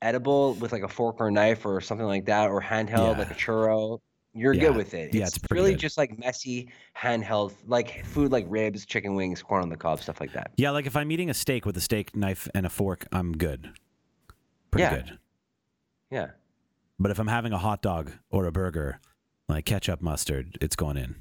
[0.00, 3.30] edible with like a fork or a knife or something like that, or handheld like
[3.32, 3.98] a churro,
[4.34, 4.60] you're Yeah.
[4.68, 5.12] good with it.
[5.14, 5.80] Yeah, it's, it's really good.
[5.80, 10.20] just like messy handheld, like food like ribs, chicken wings, corn on the cob, stuff
[10.20, 10.52] like that.
[10.56, 13.32] Yeah, like if I'm eating a steak with a steak knife and a fork, I'm
[13.32, 13.72] good.
[14.70, 14.94] Pretty Yeah.
[14.94, 15.18] good.
[16.10, 16.30] Yeah.
[17.02, 19.00] But if I'm having a hot dog or a burger,
[19.48, 21.16] like ketchup, mustard, it's going in.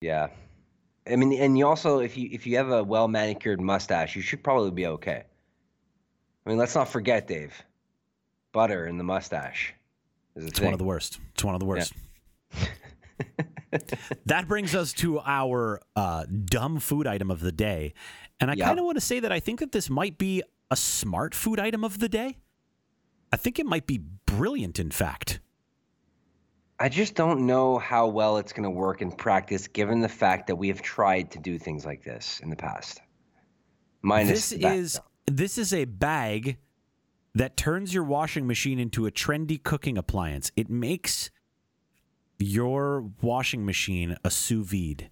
[0.00, 0.28] Yeah.
[1.10, 4.22] I mean, and you also, if you if you have a well manicured mustache, you
[4.22, 5.24] should probably be okay.
[6.46, 7.52] I mean, let's not forget, Dave.
[8.52, 9.74] Butter in the mustache
[10.36, 10.66] is a It's thing.
[10.66, 11.18] one of the worst.
[11.34, 11.92] It's one of the worst.
[14.26, 17.92] that brings us to our uh, dumb food item of the day.
[18.38, 18.66] And I Yep.
[18.66, 21.58] kind of want to say that I think that this might be a smart food
[21.58, 22.36] item of the day.
[23.32, 25.40] I think it might be brilliant, in fact.
[26.80, 30.46] I just don't know how well it's going to work in practice, given the fact
[30.46, 33.00] that we have tried to do things like this in the past.
[34.00, 36.56] Minus this is this is a bag
[37.34, 40.52] that turns your washing machine into a trendy cooking appliance.
[40.56, 41.30] It makes
[42.38, 45.10] your washing machine a sous vide.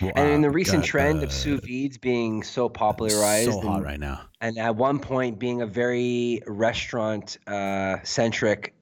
[0.00, 3.60] And in the Uh, recent uh, trend of uh, sous vides being so popularized, so
[3.60, 4.20] hot and, right now.
[4.40, 8.74] and at one point being a very restaurant uh, centric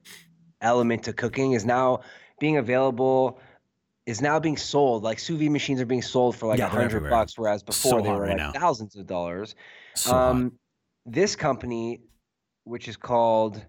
[0.61, 2.01] element to cooking, is now
[2.39, 3.39] being available.
[4.05, 6.69] Is now being sold like sous vide machines are being sold for like a Yeah,
[6.69, 8.51] hundred bucks, whereas before So they were right like now.
[8.51, 9.55] thousands of dollars.
[9.95, 10.59] So um,
[11.07, 12.01] this company,
[12.65, 13.65] which is called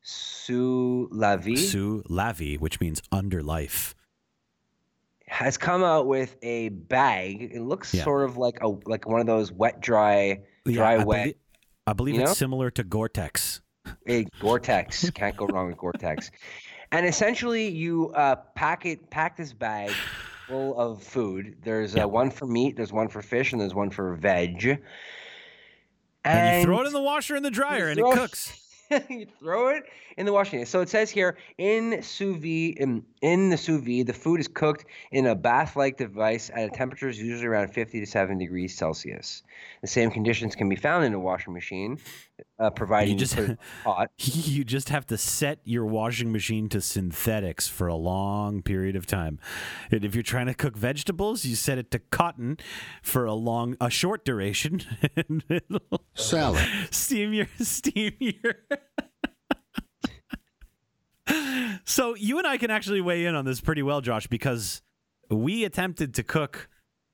[0.00, 3.94] Sous La Vie, Sous la vie, which means under life.
[5.30, 7.50] Has come out with a bag.
[7.54, 8.02] It looks Yeah.
[8.02, 11.34] sort of like a like one of those wet dry dry I wet belie-
[11.86, 12.34] I believe you it's know?
[12.34, 13.60] similar to Gore-Tex.
[14.08, 15.10] a Gore-Tex.
[15.10, 16.30] Can't go wrong with Gore-Tex.
[16.92, 19.92] And essentially, you uh, pack it pack this bag
[20.48, 21.56] full of food.
[21.62, 22.04] There's Yeah.
[22.04, 24.80] uh, one for meat, there's one for fish, and there's one for veg.
[26.24, 28.59] And, you throw it in the washer and the dryer, and it cooks.
[29.08, 29.84] you throw it
[30.16, 30.58] in the washing.
[30.58, 30.66] Machine.
[30.66, 34.48] So it says here in sous vide, in, in the sous vide, the food is
[34.48, 39.42] cooked in a bath-like device at a temperatures usually around 50 to 7 degrees Celsius.
[39.82, 41.98] The same conditions can be found in a washing machine,
[42.58, 43.38] uh, providing you just-
[43.84, 44.10] hot.
[44.18, 49.06] You just have to set your washing machine to synthetics for a long period of
[49.06, 49.38] time.
[49.90, 52.58] And if you're trying to cook vegetables, you set it to cotton
[53.02, 54.82] for a long, a short duration,
[55.16, 56.64] and it'll Salad.
[56.90, 58.54] steam your steam your.
[61.84, 64.82] so you and I can actually weigh in on this pretty well, Josh, because
[65.30, 66.68] we attempted to cook.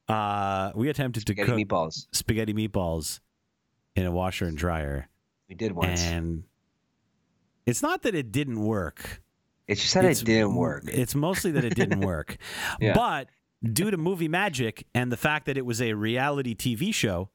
[0.08, 2.06] Uh, we attempted to cook meatballs.
[2.12, 3.20] spaghetti meatballs
[3.96, 5.08] in a washer and dryer,
[5.48, 6.02] We did once.
[6.02, 6.44] and
[7.66, 9.22] it's not that it didn't work.
[9.68, 10.84] it's just that It's- it didn't work.
[10.86, 12.36] It's mostly that it didn't work.
[12.80, 12.94] Yeah.
[12.94, 13.28] But
[13.62, 17.30] due to movie magic and the fact that it was a reality TV show,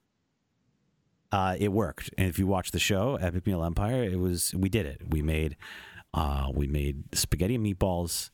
[1.32, 2.10] uh, it worked.
[2.18, 5.02] And if you watch the show, Epic Meal Empire, it was we did it.
[5.10, 5.56] We made
[6.14, 8.30] uh, we made spaghetti and meatballs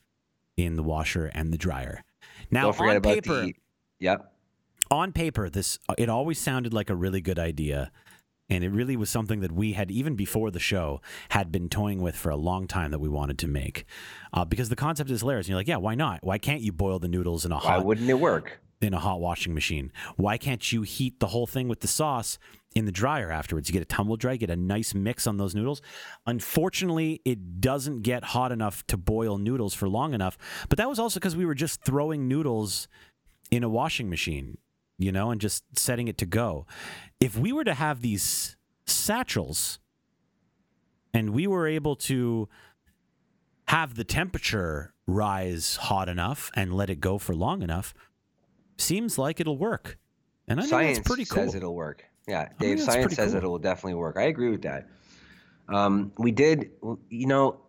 [0.58, 2.04] in the washer and the dryer.
[2.50, 3.54] Now on about paper, the.
[4.00, 4.34] Yep.
[4.92, 7.92] on paper, this it always sounded like a really good idea,
[8.50, 12.02] and it really was something that we had even before the show had been toying
[12.02, 13.86] with for a long time that we wanted to make,
[14.34, 15.48] uh, because the concept is hilarious.
[15.48, 16.24] And you're like, yeah, why not?
[16.24, 18.60] Why can't you boil the noodles in a hot Why wouldn't it work?
[18.80, 19.92] in a hot washing machine?
[20.18, 22.38] Why can't you heat the whole thing with the sauce
[22.76, 23.68] in the dryer afterwards?
[23.68, 25.82] You get a tumble dry, get a nice mix on those noodles.
[26.28, 30.38] Unfortunately, it doesn't get hot enough to boil noodles for long enough.
[30.70, 32.88] But that was also because we were just throwing noodles
[33.50, 34.60] in a washing machine,
[34.98, 36.66] you know, and just setting it to go.
[37.20, 39.80] If we were to have these satchels
[41.14, 42.48] and we were able to
[43.68, 47.94] have the temperature rise hot enough and let it go for long enough,
[48.78, 49.98] seems like it'll work.
[50.48, 51.44] And I think science pretty cool.
[51.44, 52.04] says it'll work.
[52.28, 52.82] Yeah, Dave.
[52.82, 53.44] Science says cool.
[53.44, 54.18] it will definitely work.
[54.18, 54.90] I agree with that.
[55.70, 56.72] Um, we did,
[57.10, 57.60] you know,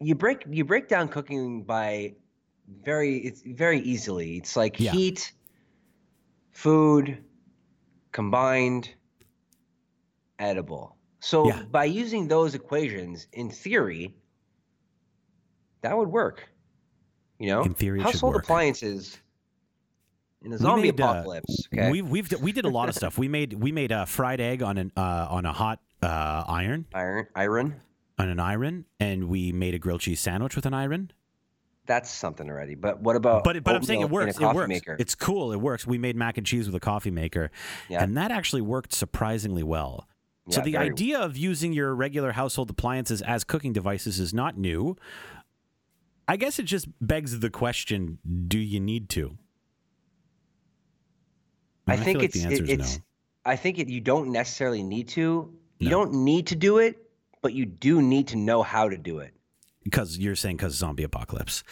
[0.00, 2.14] you break you break down cooking by
[2.84, 4.36] very it's very easily.
[4.36, 4.92] It's like Yeah.
[4.92, 5.32] heat,
[6.58, 7.22] food,
[8.10, 8.90] combined,
[10.40, 10.96] edible.
[11.20, 11.62] So Yeah.
[11.70, 14.16] by using those equations, in theory,
[15.82, 16.48] that would work.
[17.38, 19.18] You know, In theory, household appliances
[20.42, 21.68] in a zombie made, uh, apocalypse.
[21.72, 23.16] okay, We've we've we did a lot of stuff.
[23.18, 26.86] We made we made a fried egg on an uh, on a hot uh, iron
[26.92, 27.80] iron, iron.
[28.18, 31.12] on an iron, and we made a grilled cheese sandwich with an iron.
[31.88, 32.74] That's something already.
[32.76, 33.42] But what about?
[33.42, 34.38] But but I'm saying it works.
[34.38, 34.68] It works.
[34.68, 34.94] Maker?
[35.00, 35.52] It's cool.
[35.52, 35.86] It works.
[35.86, 37.50] We made mac and cheese with a coffee maker,
[37.88, 38.02] Yeah.
[38.04, 40.06] and that actually worked surprisingly well.
[40.50, 44.56] so the very- idea of using your regular household appliances as cooking devices is not
[44.56, 44.96] new.
[46.26, 49.36] I guess it just begs the question: Do you need to?
[51.86, 52.96] I And think like it's it, it's.
[52.98, 53.02] no.
[53.46, 55.54] I think it, you don't necessarily need to.
[55.78, 56.04] You No.
[56.04, 56.96] don't need to do it,
[57.40, 59.32] but you do need to know how to do it.
[59.90, 61.62] Because you're saying because zombie apocalypse.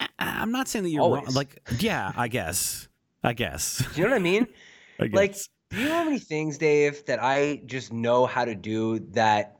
[0.00, 1.26] I, I'm not saying that you're wrong.
[1.32, 2.88] Like, yeah, I guess.
[3.24, 3.78] I guess.
[3.94, 4.46] Do you know what I mean?
[5.00, 5.34] I like,
[5.70, 9.58] do you know how many things, Dave, that I just know how to do that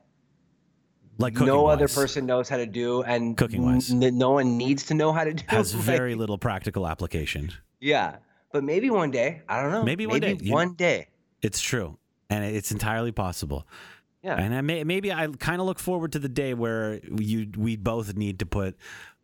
[1.17, 3.91] like no other person knows how to do, and Cooking-wise.
[3.91, 5.43] n- no one needs to know how to do?
[5.47, 7.51] has Like, very little practical application.
[7.79, 8.17] yeah.
[8.51, 9.83] But maybe one day, I don't know.
[9.83, 11.07] Maybe one day, you- One day.
[11.41, 11.97] It's true.
[12.29, 13.67] and it's entirely possible.
[14.23, 14.35] Yeah.
[14.35, 17.75] And I may, maybe I kind of look forward to the day where you we
[17.75, 18.77] both need to put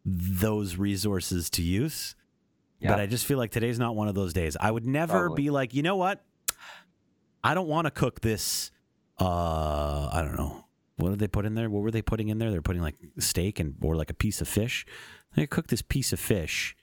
[0.05, 2.15] those resources to use.
[2.79, 2.91] Yeah.
[2.91, 4.57] But I just feel like today's not one of those days.
[4.59, 5.43] I would never Probably.
[5.43, 6.23] be like, you know what?
[7.43, 8.71] I don't want to cook this.
[9.19, 10.65] Uh, I don't know.
[10.97, 11.69] What did they put in there?
[11.69, 12.51] What were they putting in there?
[12.51, 14.85] They're putting like steak and or like a piece of fish.
[15.35, 16.75] They cook this piece of fish.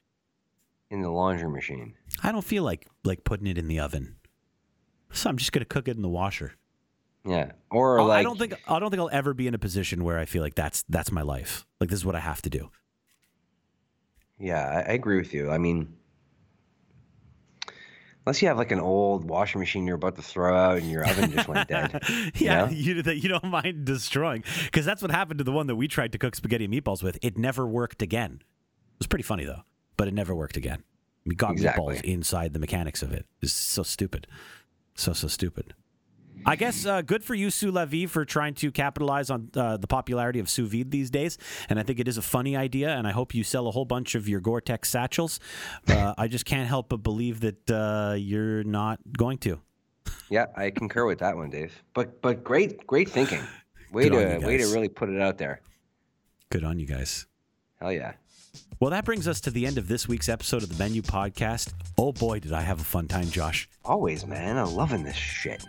[0.90, 1.94] In the laundry machine.
[2.22, 4.16] I don't feel like like putting it in the oven,
[5.10, 6.54] so I'm just gonna cook it in the washer.
[7.26, 7.52] Yeah.
[7.70, 10.18] Or like I don't think I don't think I'll ever be in a position where
[10.18, 11.66] I feel like that's that's my life.
[11.80, 12.70] Like this is what I have to do.
[14.38, 15.50] Yeah, I, I agree with you.
[15.50, 15.94] I mean,
[18.24, 21.08] unless you have like an old washing machine you're about to throw out and your
[21.08, 22.02] oven just went dead.
[22.34, 22.70] yeah, know?
[22.70, 26.12] you you don't mind destroying because that's what happened to the one that we tried
[26.12, 27.18] to cook spaghetti and meatballs with.
[27.22, 28.40] It never worked again.
[28.42, 29.62] It was pretty funny though,
[29.96, 30.82] but it never worked again.
[31.24, 31.96] We got Exactly.
[31.96, 33.26] meatballs inside the mechanics of it.
[33.42, 34.26] It's so stupid,
[34.94, 35.74] so so stupid.
[36.46, 40.38] I guess uh, good for you, La for trying to capitalize on uh, the popularity
[40.38, 41.38] of sous vide these days.
[41.68, 42.90] And I think it is a funny idea.
[42.90, 45.40] And I hope you sell a whole bunch of your Gore-Tex satchels.
[45.88, 49.60] Uh, I just can't help but believe that uh, you're not going to.
[50.30, 51.82] Yeah, I concur with that one, Dave.
[51.94, 53.42] But but great great thinking.
[53.92, 55.60] Way to way to really put it out there.
[56.50, 57.26] Good on you guys.
[57.80, 58.14] Hell yeah.
[58.80, 61.72] Well, that brings us to the end of this week's episode of the Menu Podcast.
[61.96, 63.68] Oh boy, did I have a fun time, Josh.
[63.84, 64.58] Always, man.
[64.58, 65.64] I'm loving this shit.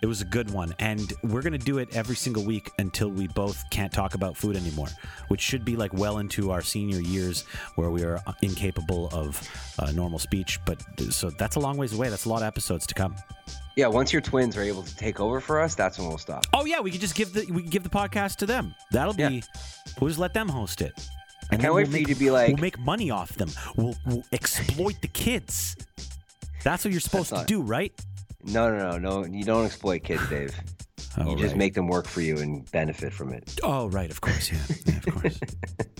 [0.00, 3.08] It was a good one, and we're going to do it every single week until
[3.10, 4.86] we both can't talk about food anymore,
[5.26, 7.42] which should be like well into our senior years
[7.74, 9.40] where we are incapable of
[9.80, 10.60] uh, normal speech.
[10.64, 12.10] But so that's a long ways away.
[12.10, 13.16] That's a lot of episodes to come.
[13.74, 16.44] Yeah, once your twins are able to take over for us, that's when we'll stop.
[16.52, 18.74] Oh yeah, we could just give the we could give the podcast to them.
[18.92, 19.40] That'll be Yeah.
[20.00, 20.92] we'll just let them host it.
[21.50, 23.34] I And can't then wait we'll for you to be like, we'll make money off
[23.36, 23.50] them.
[23.76, 25.76] We'll, we'll exploit the kids.
[26.64, 27.92] That's what you're supposed not- to do, right?
[28.44, 29.24] no, no, no, no.
[29.26, 30.54] You don't exploit kids, Dave.
[31.16, 33.58] Oh, you just make them work for you and benefit from it.
[33.62, 35.40] Oh, right, of course, yeah, yeah of course.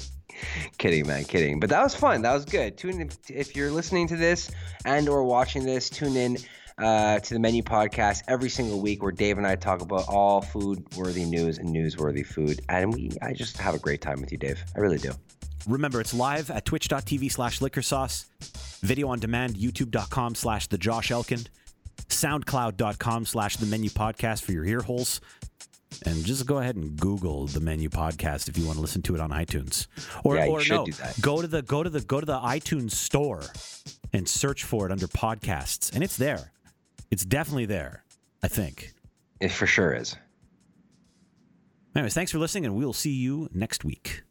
[0.78, 1.58] kidding, man, kidding.
[1.60, 2.22] But that was fun.
[2.22, 2.76] That was good.
[2.76, 4.50] Tune in if you're listening to this
[4.84, 5.90] and or watching this.
[5.90, 6.36] Tune in
[6.78, 10.40] uh, to the Menu Podcast every single week, where Dave and I talk about all
[10.40, 12.60] food-worthy news and newsworthy food.
[12.68, 14.62] And we, I just have a great time with you, Dave.
[14.76, 15.10] I really do.
[15.66, 18.26] Remember, it's live at twitch.tv slash liquor sauce,
[18.80, 21.46] video on demand, youtube.com slash the Josh Elkin,
[22.08, 25.20] soundcloud.com slash the menu podcast for your ear holes.
[26.04, 29.14] And just go ahead and Google the menu podcast if you want to listen to
[29.14, 29.86] it on iTunes.
[30.22, 31.20] Or, Yeah, you or should no, do that.
[31.20, 33.42] go to the go to the go to the iTunes store
[34.12, 35.92] and search for it under podcasts.
[35.94, 36.52] And it's there.
[37.10, 38.04] It's definitely there,
[38.42, 38.92] I think.
[39.40, 40.14] It for sure is.
[41.96, 44.22] Anyways, thanks for listening, and we'll see you next week.